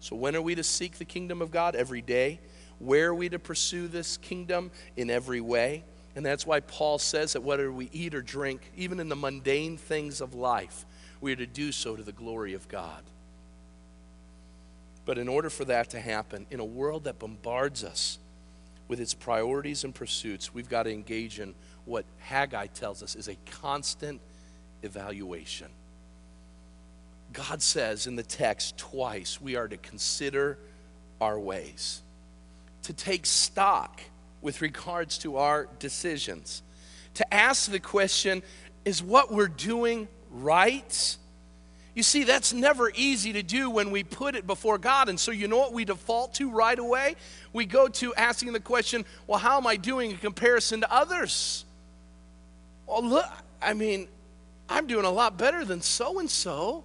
[0.00, 1.76] So, when are we to seek the kingdom of God?
[1.76, 2.40] Every day.
[2.80, 4.70] Where are we to pursue this kingdom?
[4.96, 5.84] In every way.
[6.16, 9.76] And that's why Paul says that whether we eat or drink, even in the mundane
[9.76, 10.84] things of life,
[11.20, 13.02] we are to do so to the glory of God.
[15.08, 18.18] But in order for that to happen, in a world that bombards us
[18.88, 21.54] with its priorities and pursuits, we've got to engage in
[21.86, 24.20] what Haggai tells us is a constant
[24.82, 25.68] evaluation.
[27.32, 30.58] God says in the text twice we are to consider
[31.22, 32.02] our ways,
[32.82, 34.02] to take stock
[34.42, 36.62] with regards to our decisions.
[37.14, 38.42] To ask the question,
[38.84, 41.16] is what we're doing right?
[41.94, 45.08] You see, that's never easy to do when we put it before God.
[45.08, 47.16] And so, you know what we default to right away?
[47.52, 51.64] We go to asking the question, well, how am I doing in comparison to others?
[52.86, 53.26] Well, look,
[53.60, 54.06] I mean,
[54.68, 56.84] I'm doing a lot better than so and so.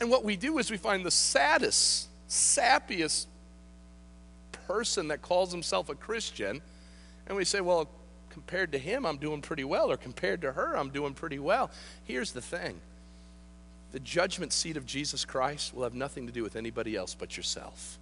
[0.00, 3.26] And what we do is we find the saddest, sappiest
[4.66, 6.60] person that calls himself a Christian,
[7.26, 7.88] and we say, well,
[8.30, 11.70] compared to him, I'm doing pretty well, or compared to her, I'm doing pretty well.
[12.04, 12.80] Here's the thing
[13.96, 17.34] the judgment seat of Jesus Christ will have nothing to do with anybody else but
[17.34, 17.98] yourself.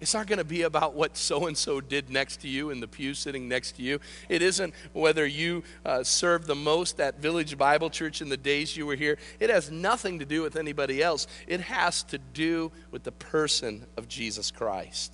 [0.00, 2.78] It's not going to be about what so and so did next to you in
[2.78, 3.98] the pew sitting next to you.
[4.28, 8.76] It isn't whether you uh, served the most at Village Bible Church in the days
[8.76, 9.18] you were here.
[9.40, 11.26] It has nothing to do with anybody else.
[11.48, 15.12] It has to do with the person of Jesus Christ.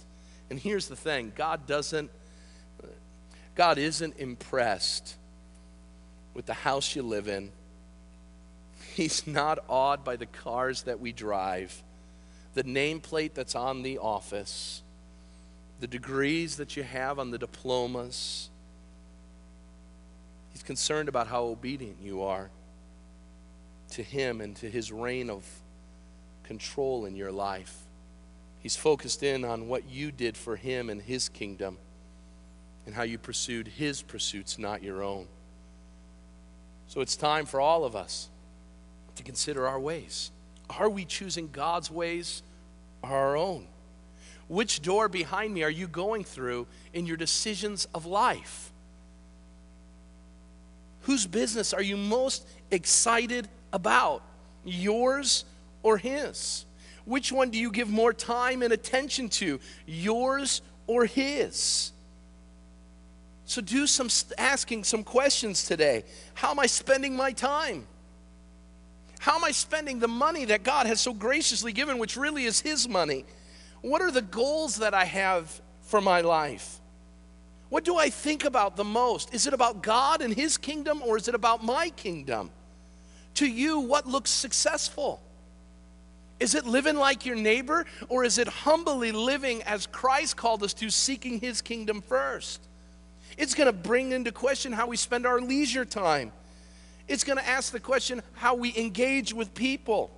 [0.50, 2.10] And here's the thing God doesn't,
[3.54, 5.16] God isn't impressed
[6.34, 7.52] with the house you live in
[8.96, 11.82] He's not awed by the cars that we drive,
[12.54, 14.82] the nameplate that's on the office,
[15.80, 18.48] the degrees that you have on the diplomas.
[20.50, 22.48] He's concerned about how obedient you are
[23.90, 25.44] to Him and to His reign of
[26.44, 27.76] control in your life.
[28.60, 31.76] He's focused in on what you did for Him and His kingdom
[32.86, 35.26] and how you pursued His pursuits, not your own.
[36.88, 38.30] So it's time for all of us
[39.16, 40.30] to consider our ways.
[40.70, 42.42] Are we choosing God's ways
[43.02, 43.66] or our own?
[44.48, 48.72] Which door behind me are you going through in your decisions of life?
[51.02, 54.22] Whose business are you most excited about?
[54.64, 55.44] Yours
[55.82, 56.64] or His?
[57.04, 59.60] Which one do you give more time and attention to?
[59.86, 61.92] Yours or His?
[63.44, 64.08] So do some
[64.38, 66.04] asking some questions today.
[66.34, 67.86] How am I spending my time?
[69.26, 72.60] How am I spending the money that God has so graciously given, which really is
[72.60, 73.24] His money?
[73.80, 76.78] What are the goals that I have for my life?
[77.68, 79.34] What do I think about the most?
[79.34, 82.50] Is it about God and His kingdom or is it about my kingdom?
[83.34, 85.20] To you, what looks successful?
[86.38, 90.72] Is it living like your neighbor or is it humbly living as Christ called us
[90.74, 92.60] to, seeking His kingdom first?
[93.36, 96.30] It's going to bring into question how we spend our leisure time.
[97.08, 100.10] It's going to ask the question how we engage with people.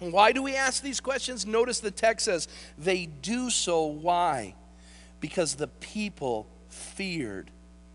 [0.00, 1.44] And why do we ask these questions?
[1.44, 2.48] Notice the text says,
[2.78, 3.84] they do so.
[3.84, 4.54] Why?
[5.20, 7.50] Because the people feared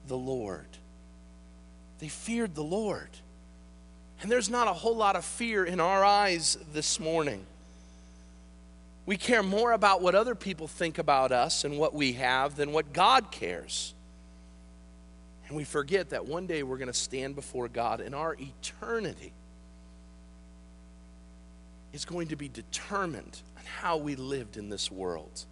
[0.07, 0.67] the Lord.
[1.97, 3.09] They feared the Lord.
[4.21, 7.43] And there's not a whole lot of fear in our eyes this morning.
[9.07, 12.71] We care more about what other people think about us and what we have than
[12.71, 13.94] what God cares.
[15.47, 19.33] And we forget that one day we're going to stand before God and our eternity
[21.93, 25.45] is going to be determined on how we lived in this world.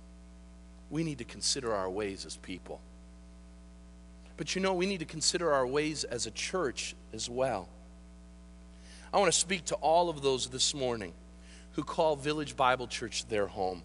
[0.90, 2.82] We need to consider our ways as people.
[4.36, 7.70] But you know, we need to consider our ways as a church as well.
[9.14, 11.14] I want to speak to all of those this morning
[11.74, 13.84] who call Village Bible Church their home.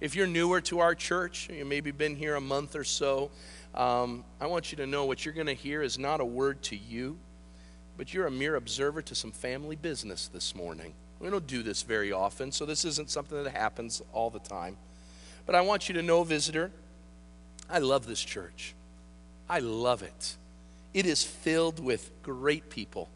[0.00, 3.30] If you're newer to our church, you maybe been here a month or so,
[3.74, 6.62] um, I want you to know what you're going to hear is not a word
[6.64, 7.18] to you,
[7.96, 10.92] but you're a mere observer to some family business this morning.
[11.20, 14.76] We don't do this very often, so this isn't something that happens all the time.
[15.46, 16.70] But I want you to know, visitor,
[17.70, 18.74] I love this church.
[19.48, 20.36] I love it.
[20.92, 23.08] It is filled with great people.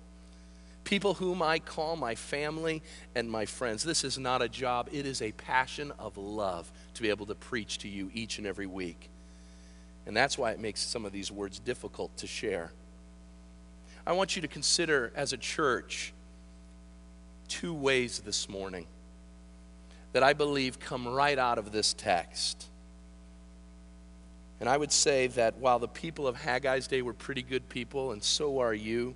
[0.84, 2.82] People whom I call my family
[3.14, 3.82] and my friends.
[3.82, 7.34] This is not a job, it is a passion of love to be able to
[7.34, 9.11] preach to you each and every week.
[10.07, 12.72] And that's why it makes some of these words difficult to share.
[14.07, 16.12] I want you to consider as a church
[17.48, 18.86] two ways this morning
[20.12, 22.66] that I believe come right out of this text.
[24.61, 28.12] And I would say that while the people of Haggai's day were pretty good people,
[28.12, 29.14] and so are you,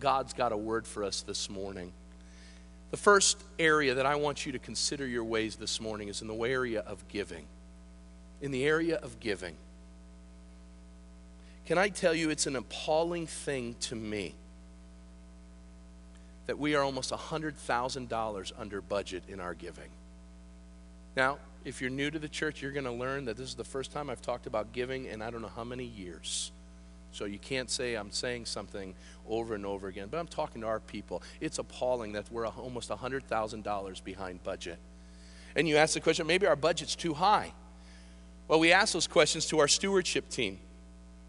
[0.00, 1.92] God's got a word for us this morning.
[2.90, 6.28] The first area that I want you to consider your ways this morning is in
[6.28, 7.46] the area of giving.
[8.42, 9.56] In the area of giving.
[11.66, 14.34] Can I tell you, it's an appalling thing to me
[16.46, 19.88] that we are almost $100,000 under budget in our giving.
[21.16, 23.64] Now, if you're new to the church, you're going to learn that this is the
[23.64, 26.52] first time I've talked about giving in I don't know how many years.
[27.12, 28.94] So you can't say I'm saying something
[29.28, 31.22] over and over again, but I'm talking to our people.
[31.40, 34.78] It's appalling that we're almost $100,000 behind budget.
[35.56, 37.52] And you ask the question maybe our budget's too high.
[38.48, 40.58] Well, we ask those questions to our stewardship team.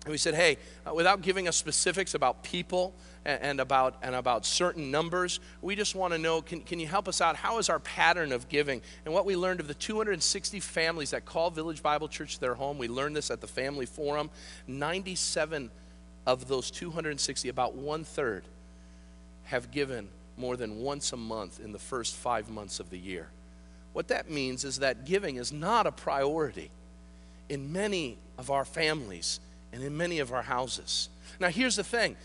[0.06, 2.94] And we said, hey, uh, without giving us specifics about people
[3.26, 7.08] and, about, and about certain numbers, we just want to know can, can you help
[7.08, 7.36] us out?
[7.36, 8.84] How is our pattern of giving?
[9.04, 12.78] And what we learned of the 260 families that call Village Bible Church their home,
[12.78, 14.30] we learned this at the Family Forum.
[14.68, 15.72] 97
[16.28, 18.44] of those 260, about one third,
[19.46, 23.30] have given more than once a month in the first five months of the year.
[23.94, 26.70] What that means is that giving is not a priority
[27.50, 29.40] in many of our families
[29.76, 31.10] and in many of our houses.
[31.40, 32.16] Now, here's the thing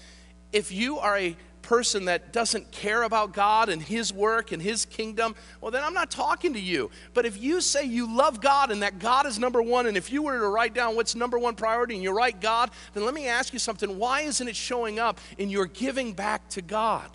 [0.52, 4.86] if you are a person that doesn't care about God and His work and His
[4.86, 6.90] kingdom, well, then I'm not talking to you.
[7.12, 10.10] But if you say you love God and that God is number one, and if
[10.10, 13.14] you were to write down what's number one priority and you write God, then let
[13.14, 13.98] me ask you something.
[13.98, 17.10] Why isn't it showing up in your giving back to God?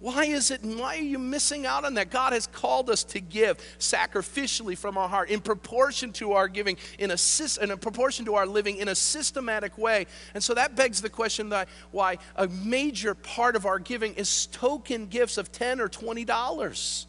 [0.00, 2.08] Why is it, why are you missing out on that?
[2.08, 6.78] God has called us to give sacrificially from our heart, in proportion to our giving,
[6.98, 7.16] in a,
[7.62, 10.06] in a proportion to our living, in a systematic way.
[10.32, 14.46] And so that begs the question that why a major part of our giving is
[14.46, 17.04] token gifts of 10 or $20.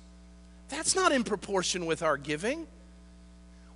[0.67, 2.67] That's not in proportion with our giving.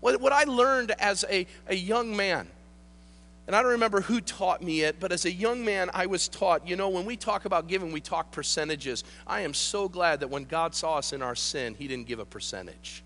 [0.02, 2.50] What, what I learned as a, a young man,
[3.48, 6.28] and I don't remember who taught me it, but as a young man, I was
[6.28, 9.04] taught you know, when we talk about giving, we talk percentages.
[9.28, 12.20] I am so glad that when God saw us in our sin, He didn't give
[12.20, 13.04] a percentage,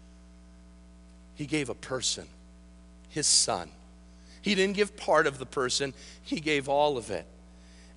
[1.36, 2.28] He gave a person,
[3.10, 3.70] His Son.
[4.42, 7.26] He didn't give part of the person, He gave all of it.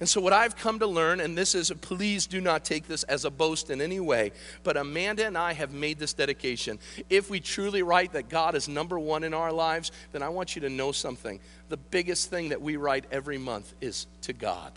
[0.03, 3.05] And so, what I've come to learn, and this is, please do not take this
[3.05, 4.33] as a boast in any way,
[4.65, 6.81] but Amanda and I have made this dedication.
[7.09, 10.57] If we truly write that God is number one in our lives, then I want
[10.57, 11.39] you to know something.
[11.69, 14.73] The biggest thing that we write every month is to God.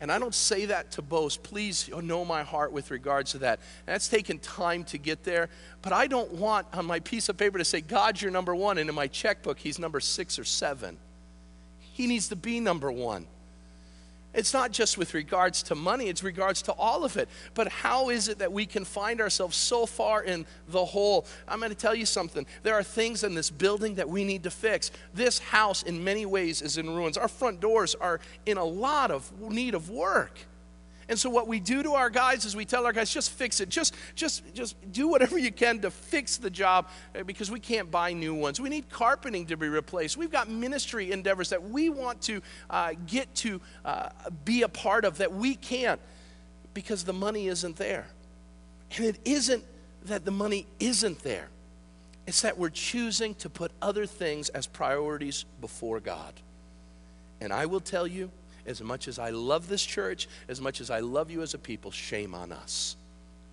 [0.00, 1.42] And I don't say that to boast.
[1.42, 3.58] Please know my heart with regards to that.
[3.88, 5.48] And that's taken time to get there.
[5.82, 8.78] But I don't want on my piece of paper to say, God's your number one,
[8.78, 10.96] and in my checkbook, He's number six or seven.
[11.80, 13.26] He needs to be number one.
[14.32, 17.28] It's not just with regards to money, it's regards to all of it.
[17.54, 21.26] But how is it that we can find ourselves so far in the hole?
[21.48, 22.46] I'm going to tell you something.
[22.62, 24.92] There are things in this building that we need to fix.
[25.14, 27.16] This house, in many ways, is in ruins.
[27.16, 30.38] Our front doors are in a lot of need of work.
[31.10, 33.60] And so what we do to our guys is we tell our guys, just fix
[33.60, 33.68] it.
[33.68, 37.90] Just, just, just do whatever you can to fix the job eh, because we can't
[37.90, 38.60] buy new ones.
[38.60, 40.16] We need carpeting to be replaced.
[40.16, 42.40] We've got ministry endeavors that we want to
[42.70, 44.10] uh, get to uh,
[44.44, 46.00] be a part of that we can't
[46.74, 48.06] because the money isn't there.
[48.94, 49.64] And it isn't
[50.04, 51.48] that the money isn't there.
[52.28, 56.34] It's that we're choosing to put other things as priorities before God.
[57.40, 58.30] And I will tell you,
[58.70, 61.58] as much as I love this church, as much as I love you as a
[61.58, 62.96] people, shame on us.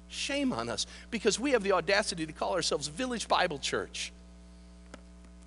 [0.07, 0.85] Shame on us.
[1.11, 4.13] Because we have the audacity to call ourselves Village Bible Church.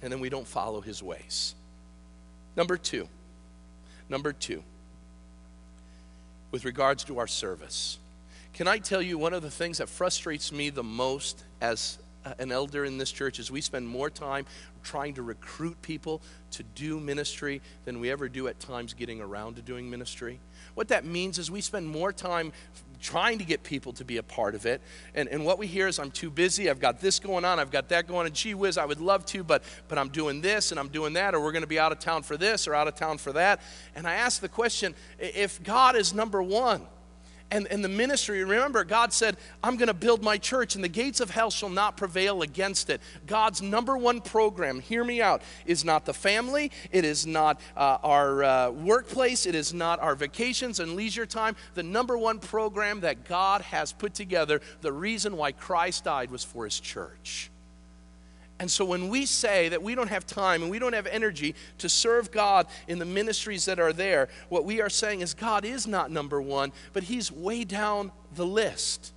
[0.02, 1.54] And then we don't follow his ways.
[2.56, 3.08] Number two,
[4.08, 4.62] number two,
[6.50, 7.98] with regards to our service,
[8.52, 12.34] can I tell you one of the things that frustrates me the most as Uh,
[12.38, 14.44] an elder in this church is we spend more time
[14.82, 19.56] trying to recruit people to do ministry than we ever do at times getting around
[19.56, 20.38] to doing ministry.
[20.74, 22.52] What that means is we spend more time
[23.00, 24.82] trying to get people to be a part of it.
[25.14, 27.70] And, and what we hear is, I'm too busy, I've got this going on, I've
[27.70, 30.70] got that going on, gee whiz, I would love to, but, but I'm doing this
[30.70, 32.74] and I'm doing that, or we're going to be out of town for this or
[32.74, 33.62] out of town for that.
[33.94, 36.86] And I ask the question if God is number one,
[37.50, 38.42] and, and the ministry.
[38.44, 41.68] Remember, God said, I'm going to build my church, and the gates of hell shall
[41.68, 43.00] not prevail against it.
[43.26, 47.98] God's number one program, hear me out, is not the family, it is not uh,
[48.02, 51.56] our uh, workplace, it is not our vacations and leisure time.
[51.74, 56.44] The number one program that God has put together, the reason why Christ died was
[56.44, 57.50] for his church.
[58.60, 61.54] And so when we say that we don't have time and we don't have energy
[61.78, 65.64] to serve God in the ministries that are there, what we are saying is God
[65.64, 69.14] is not number one, but He's way down the list.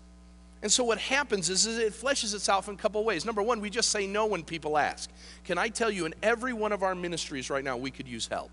[0.62, 3.26] And so what happens is, is it fleshes itself in a couple ways.
[3.26, 5.10] Number one, we just say no when people ask.
[5.44, 8.28] Can I tell you, in every one of our ministries right now, we could use
[8.28, 8.50] help.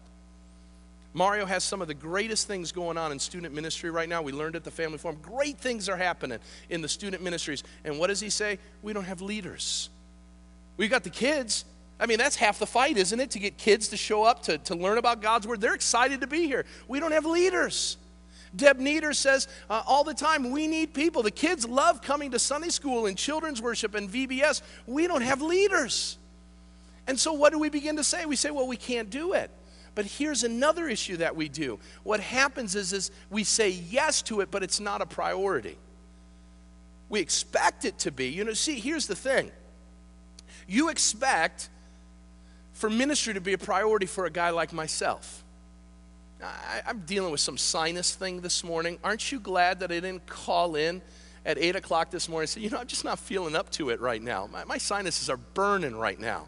[1.15, 4.23] Mario has some of the greatest things going on in student ministry right now.
[4.23, 5.19] We learned at the family forum.
[5.23, 7.63] Great things are happening in the student ministries.
[7.85, 8.59] And what does he say?
[8.83, 9.89] We don't have leaders.
[10.81, 11.67] We got the kids.
[12.01, 13.33] I mean, that's half the fight, isn't it?
[13.33, 15.61] To get kids to show up to, to learn about God's word.
[15.61, 16.65] They're excited to be here.
[16.89, 17.99] We don't have leaders.
[18.57, 21.23] Deb Nieder says uh, all the time, we need people.
[21.23, 24.63] The kids love coming to Sunday school and children's worship and VBS.
[24.87, 26.17] We don't have leaders.
[27.07, 28.25] And so, what do we begin to say?
[28.25, 29.51] We say, well, we can't do it.
[29.95, 31.79] But here's another issue that we do.
[32.05, 35.77] What happens is, is we say yes to it, but it's not a priority.
[37.11, 38.29] We expect it to be.
[38.29, 39.51] You know, see, here's the thing
[40.71, 41.69] you expect
[42.73, 45.43] for ministry to be a priority for a guy like myself.
[46.43, 48.99] I, am dealing with some sinus thing this morning.
[49.03, 51.03] Aren't you glad that I didn't call in
[51.45, 53.91] at 8 o'clock this morning and say, you know, I'm just not feeling up to
[53.91, 54.47] it right now?
[54.47, 56.47] My, my sinuses are burning right now.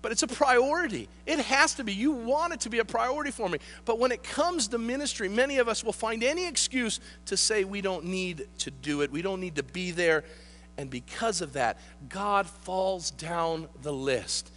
[0.00, 1.08] But it's a priority.
[1.26, 1.92] It has to be.
[1.92, 3.58] You want it to be a priority for me.
[3.84, 7.64] But when it comes to ministry, many of us will find any excuse to say
[7.64, 10.24] we don't need to do it, we don't need to be there.
[10.78, 14.50] And because of that, God falls down the list.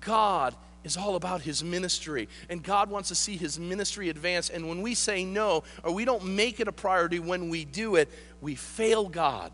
[0.00, 0.54] God
[0.84, 2.28] is all about his ministry.
[2.48, 4.50] And God wants to see his ministry advance.
[4.50, 7.96] And when we say no, or we don't make it a priority when we do
[7.96, 8.08] it,
[8.40, 9.52] we fail God.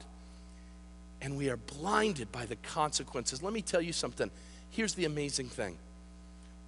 [1.21, 3.43] And we are blinded by the consequences.
[3.43, 4.31] Let me tell you something.
[4.71, 5.77] Here's the amazing thing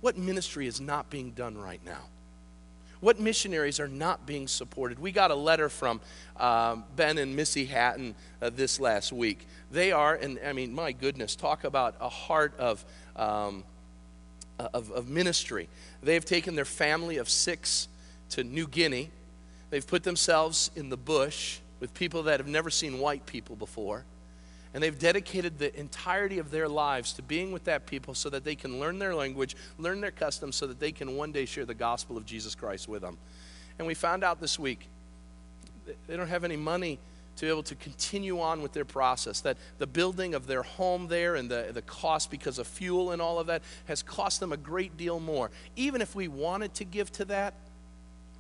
[0.01, 2.05] what ministry is not being done right now?
[3.01, 4.99] What missionaries are not being supported?
[4.99, 6.01] We got a letter from
[6.37, 9.47] um, Ben and Missy Hatton uh, this last week.
[9.71, 12.85] They are, and I mean, my goodness, talk about a heart of.
[13.17, 13.65] Um,
[14.75, 15.69] of, of ministry.
[16.03, 17.89] They've taken their family of six
[18.31, 19.11] to New Guinea.
[19.71, 24.05] They've put themselves in the bush with people that have never seen white people before.
[24.73, 28.45] And they've dedicated the entirety of their lives to being with that people so that
[28.45, 31.65] they can learn their language, learn their customs, so that they can one day share
[31.65, 33.19] the gospel of Jesus Christ with them.
[33.79, 34.87] And we found out this week
[36.07, 36.99] they don't have any money
[37.37, 39.41] to be able to continue on with their process.
[39.41, 43.23] That the building of their home there and the, the cost because of fuel and
[43.23, 45.51] all of that has cost them a great deal more.
[45.75, 47.55] Even if we wanted to give to that,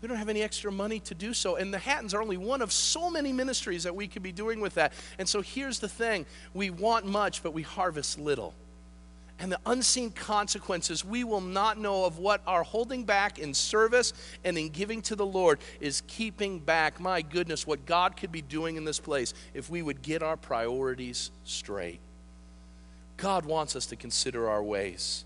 [0.00, 1.56] we don't have any extra money to do so.
[1.56, 4.60] And the Hattons are only one of so many ministries that we could be doing
[4.60, 4.92] with that.
[5.18, 8.54] And so here's the thing we want much, but we harvest little
[9.40, 14.12] and the unseen consequences we will not know of what our holding back in service
[14.44, 18.42] and in giving to the Lord is keeping back, my goodness, what God could be
[18.42, 22.00] doing in this place if we would get our priorities straight.
[23.16, 25.24] God wants us to consider our ways.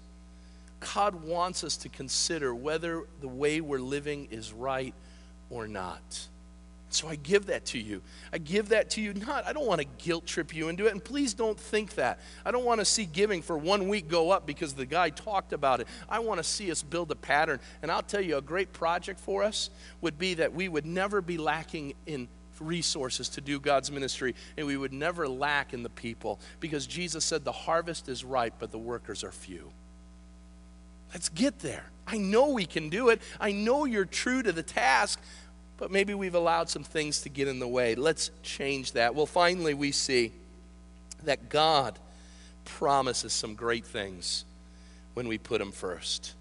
[0.94, 4.94] God wants us to consider whether the way we're living is right
[5.50, 6.28] or not.
[6.90, 8.02] So I give that to you.
[8.32, 9.14] I give that to you.
[9.14, 10.92] Not, I don't want to guilt trip you into it.
[10.92, 12.20] And please don't think that.
[12.44, 15.52] I don't want to see giving for one week go up because the guy talked
[15.52, 15.88] about it.
[16.08, 17.58] I want to see us build a pattern.
[17.82, 19.70] And I'll tell you, a great project for us
[20.02, 22.28] would be that we would never be lacking in
[22.60, 27.24] resources to do God's ministry, and we would never lack in the people because Jesus
[27.24, 29.72] said, The harvest is ripe, but the workers are few.
[31.12, 31.84] Let's get there.
[32.06, 33.20] I know we can do it.
[33.40, 35.20] I know you're true to the task,
[35.76, 37.94] but maybe we've allowed some things to get in the way.
[37.94, 39.14] Let's change that.
[39.14, 40.32] Well, finally, we see
[41.24, 41.98] that God
[42.64, 44.44] promises some great things
[45.14, 46.34] when we put Him first.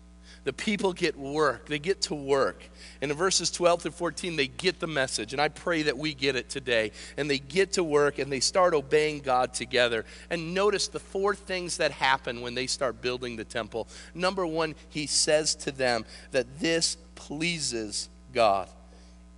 [0.44, 2.64] The people get work, they get to work.
[3.02, 5.34] And in verses 12 to 14, they get the message.
[5.34, 6.92] And I pray that we get it today.
[7.16, 10.06] And they get to work and they start obeying God together.
[10.30, 13.88] And notice the four things that happen when they start building the temple.
[14.14, 18.68] Number one, He says to them that this pleases God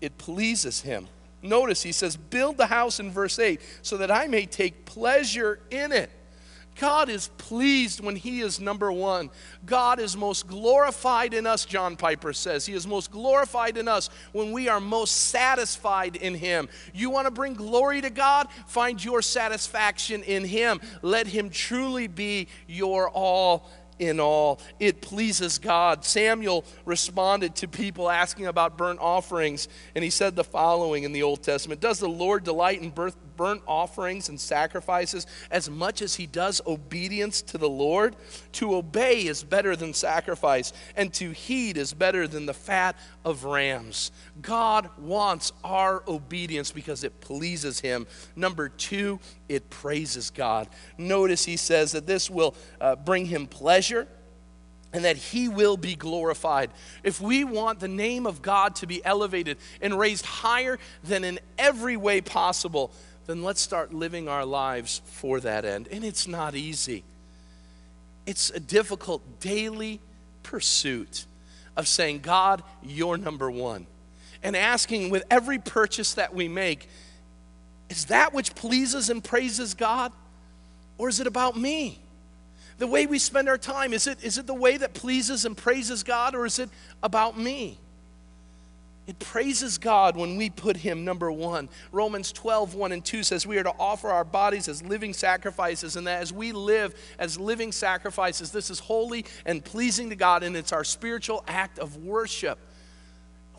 [0.06, 1.08] it pleases him.
[1.42, 5.60] Notice he says, Build the house in verse 8 so that I may take pleasure
[5.72, 6.12] in it.
[6.78, 9.30] God is pleased when He is number one.
[9.66, 12.66] God is most glorified in us, John Piper says.
[12.66, 16.68] He is most glorified in us when we are most satisfied in Him.
[16.94, 18.48] You want to bring glory to God?
[18.68, 20.82] Find your satisfaction in Him.
[21.02, 23.70] Let Him truly be your all
[24.00, 24.60] in all.
[24.80, 26.04] It pleases God.
[26.04, 31.24] Samuel responded to people asking about burnt offerings, and he said the following in the
[31.24, 36.26] Old Testament Does the Lord delight in burnt offerings and sacrifices as much as he
[36.26, 38.16] does obedience to the Lord?
[38.54, 43.44] To obey is better than sacrifice, and to heed is better than the fat of
[43.44, 44.12] rams.
[44.42, 48.06] God wants our obedience because it pleases him.
[48.36, 50.68] Number two, it praises God.
[50.98, 54.08] Notice he says that this will uh, bring him pleasure
[54.92, 56.72] and that he will be glorified.
[57.04, 61.40] If we want the name of God to be elevated and raised higher than in
[61.58, 62.92] every way possible,
[63.26, 65.90] then let's start living our lives for that end.
[65.92, 67.04] And it's not easy,
[68.26, 70.00] it's a difficult daily
[70.44, 71.26] pursuit
[71.76, 73.88] of saying, God, you're number one.
[74.46, 76.88] And asking with every purchase that we make,
[77.90, 80.12] is that which pleases and praises God?
[81.00, 82.00] Or is it about me?
[82.78, 85.58] The way we spend our time, is it, is it the way that pleases and
[85.58, 86.70] praises God, or is it
[87.02, 87.80] about me?
[89.08, 91.68] It praises God when we put Him number one.
[91.92, 95.96] Romans 12, 1 and 2 says we are to offer our bodies as living sacrifices,
[95.96, 100.44] and that as we live as living sacrifices, this is holy and pleasing to God,
[100.44, 102.60] and it's our spiritual act of worship.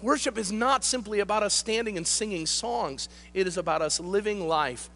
[0.03, 4.47] Worship is not simply about us standing and singing songs, it is about us living
[4.47, 4.91] life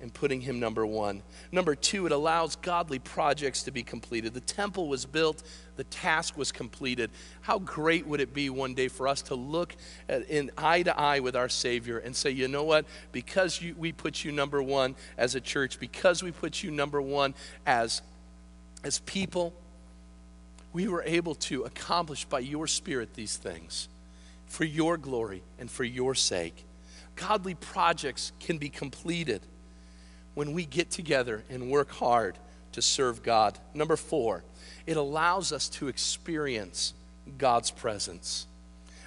[0.00, 1.22] and putting him number one.
[1.52, 4.32] Number two, it allows godly projects to be completed.
[4.32, 5.42] The temple was built,
[5.76, 7.10] the task was completed.
[7.42, 9.74] How great would it be one day for us to look
[10.08, 12.86] at, in eye to eye with our Savior and say, you know what?
[13.12, 17.02] Because you, we put you number one as a church, because we put you number
[17.02, 17.34] one
[17.66, 18.00] as,
[18.82, 19.52] as people,
[20.72, 23.88] we were able to accomplish by your Spirit these things
[24.50, 26.66] for your glory and for your sake.
[27.14, 29.40] Godly projects can be completed
[30.34, 32.36] when we get together and work hard
[32.72, 33.58] to serve God.
[33.74, 34.42] Number four,
[34.86, 36.94] it allows us to experience
[37.38, 38.48] God's presence.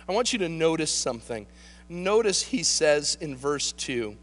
[0.07, 1.45] I want you to notice something.
[1.89, 4.15] Notice he says in verse 2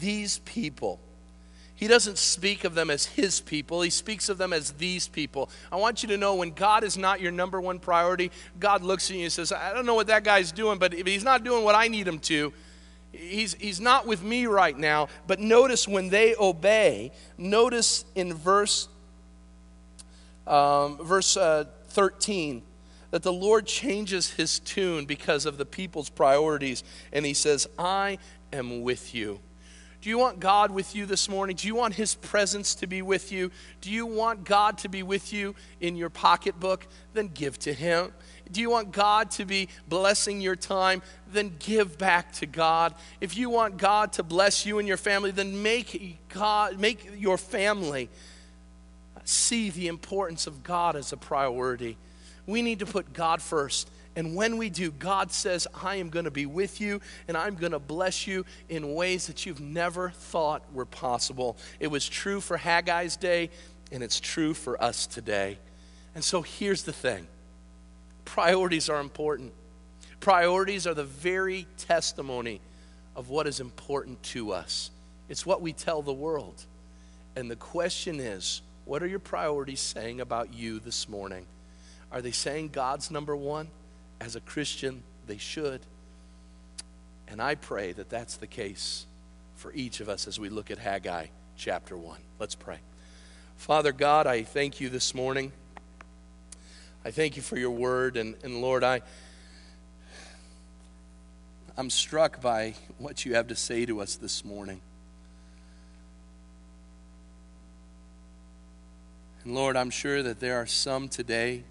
[0.00, 0.98] these people.
[1.84, 5.50] He doesn't speak of them as his people, he speaks of them as these people.
[5.70, 9.10] I want you to know when God is not your number one priority, God looks
[9.10, 11.44] at you and says, I don't know what that guy's doing, but if he's not
[11.44, 12.54] doing what I need him to,
[13.12, 15.08] he's, he's not with me right now.
[15.26, 18.88] But notice when they obey, notice in verse,
[20.46, 22.62] um, verse uh, 13
[23.10, 26.82] that the Lord changes his tune because of the people's priorities.
[27.12, 28.16] And he says, I
[28.54, 29.40] am with you.
[30.04, 31.56] Do you want God with you this morning?
[31.56, 33.50] Do you want His presence to be with you?
[33.80, 36.86] Do you want God to be with you in your pocketbook?
[37.14, 38.12] Then give to Him.
[38.52, 41.00] Do you want God to be blessing your time?
[41.32, 42.94] Then give back to God.
[43.22, 47.38] If you want God to bless you and your family, then make God make your
[47.38, 48.10] family
[49.24, 51.96] see the importance of God as a priority.
[52.46, 53.88] We need to put God first.
[54.16, 57.56] And when we do, God says, I am going to be with you and I'm
[57.56, 61.56] going to bless you in ways that you've never thought were possible.
[61.80, 63.50] It was true for Haggai's day,
[63.90, 65.58] and it's true for us today.
[66.14, 67.26] And so here's the thing
[68.24, 69.52] Priorities are important.
[70.20, 72.60] Priorities are the very testimony
[73.14, 74.90] of what is important to us.
[75.28, 76.64] It's what we tell the world.
[77.36, 81.46] And the question is what are your priorities saying about you this morning?
[82.12, 83.68] Are they saying God's number one?
[84.24, 85.82] As a Christian, they should.
[87.28, 89.04] And I pray that that's the case
[89.54, 91.26] for each of us as we look at Haggai
[91.58, 92.16] chapter 1.
[92.38, 92.78] Let's pray.
[93.58, 95.52] Father God, I thank you this morning.
[97.04, 98.16] I thank you for your word.
[98.16, 99.02] And, and Lord, I,
[101.76, 104.80] I'm struck by what you have to say to us this morning.
[109.44, 111.64] And Lord, I'm sure that there are some today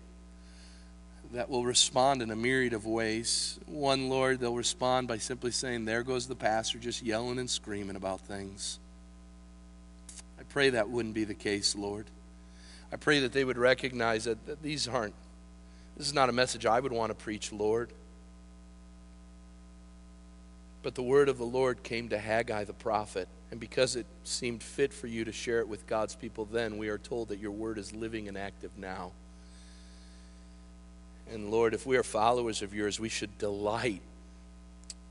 [1.33, 3.59] that will respond in a myriad of ways.
[3.65, 7.95] One, Lord, they'll respond by simply saying, There goes the pastor just yelling and screaming
[7.95, 8.79] about things.
[10.39, 12.05] I pray that wouldn't be the case, Lord.
[12.91, 15.15] I pray that they would recognize that, that these aren't
[15.97, 17.91] this is not a message I would want to preach, Lord.
[20.81, 24.63] But the word of the Lord came to Haggai the prophet, and because it seemed
[24.63, 27.51] fit for you to share it with God's people then, we are told that your
[27.51, 29.11] word is living and active now.
[31.31, 34.01] And Lord, if we are followers of yours, we should delight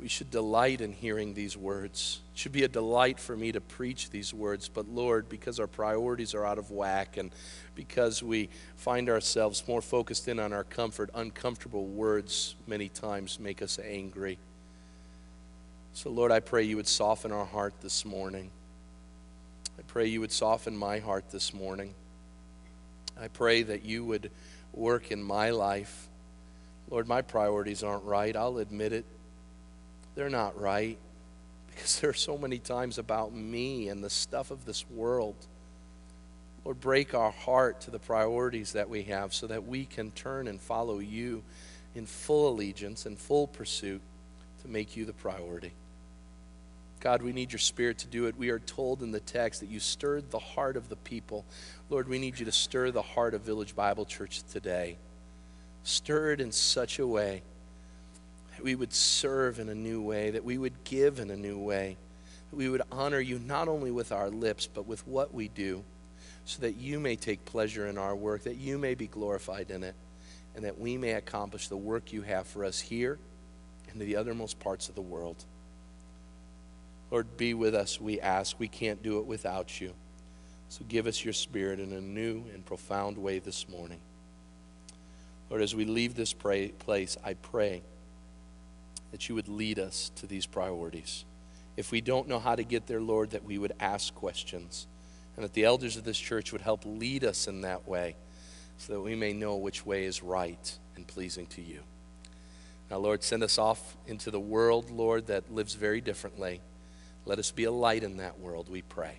[0.02, 2.20] we should delight in hearing these words.
[2.34, 4.68] It should be a delight for me to preach these words.
[4.68, 7.30] But Lord, because our priorities are out of whack and
[7.76, 13.62] because we find ourselves more focused in on our comfort, uncomfortable words many times make
[13.62, 14.38] us angry.
[15.94, 18.50] So, Lord, I pray you would soften our heart this morning.
[19.78, 21.94] I pray you would soften my heart this morning.
[23.20, 24.32] I pray that you would
[24.72, 26.08] work in my life.
[26.90, 28.34] Lord, my priorities aren't right.
[28.36, 29.04] I'll admit it
[30.14, 30.98] they're not right
[31.74, 35.36] because there are so many times about me and the stuff of this world.
[36.64, 40.46] Lord, break our heart to the priorities that we have so that we can turn
[40.46, 41.42] and follow you
[41.94, 44.00] in full allegiance and full pursuit
[44.62, 45.72] to make you the priority.
[47.02, 48.38] God, we need your spirit to do it.
[48.38, 51.44] We are told in the text that you stirred the heart of the people.
[51.90, 54.98] Lord, we need you to stir the heart of Village Bible Church today.
[55.82, 57.42] Stir it in such a way
[58.54, 61.58] that we would serve in a new way, that we would give in a new
[61.58, 61.96] way,
[62.50, 65.82] that we would honor you not only with our lips, but with what we do,
[66.44, 69.82] so that you may take pleasure in our work, that you may be glorified in
[69.82, 69.96] it,
[70.54, 73.18] and that we may accomplish the work you have for us here
[73.90, 75.44] and to the othermost parts of the world.
[77.12, 78.58] Lord, be with us, we ask.
[78.58, 79.92] We can't do it without you.
[80.70, 84.00] So give us your spirit in a new and profound way this morning.
[85.50, 87.82] Lord, as we leave this pray, place, I pray
[89.10, 91.26] that you would lead us to these priorities.
[91.76, 94.86] If we don't know how to get there, Lord, that we would ask questions
[95.36, 98.16] and that the elders of this church would help lead us in that way
[98.78, 101.80] so that we may know which way is right and pleasing to you.
[102.90, 106.62] Now, Lord, send us off into the world, Lord, that lives very differently.
[107.24, 109.18] Let us be a light in that world, we pray.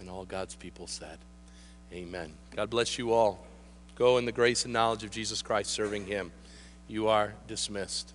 [0.00, 1.18] And all God's people said,
[1.92, 2.34] Amen.
[2.54, 3.44] God bless you all.
[3.94, 6.30] Go in the grace and knowledge of Jesus Christ, serving Him.
[6.86, 8.12] You are dismissed.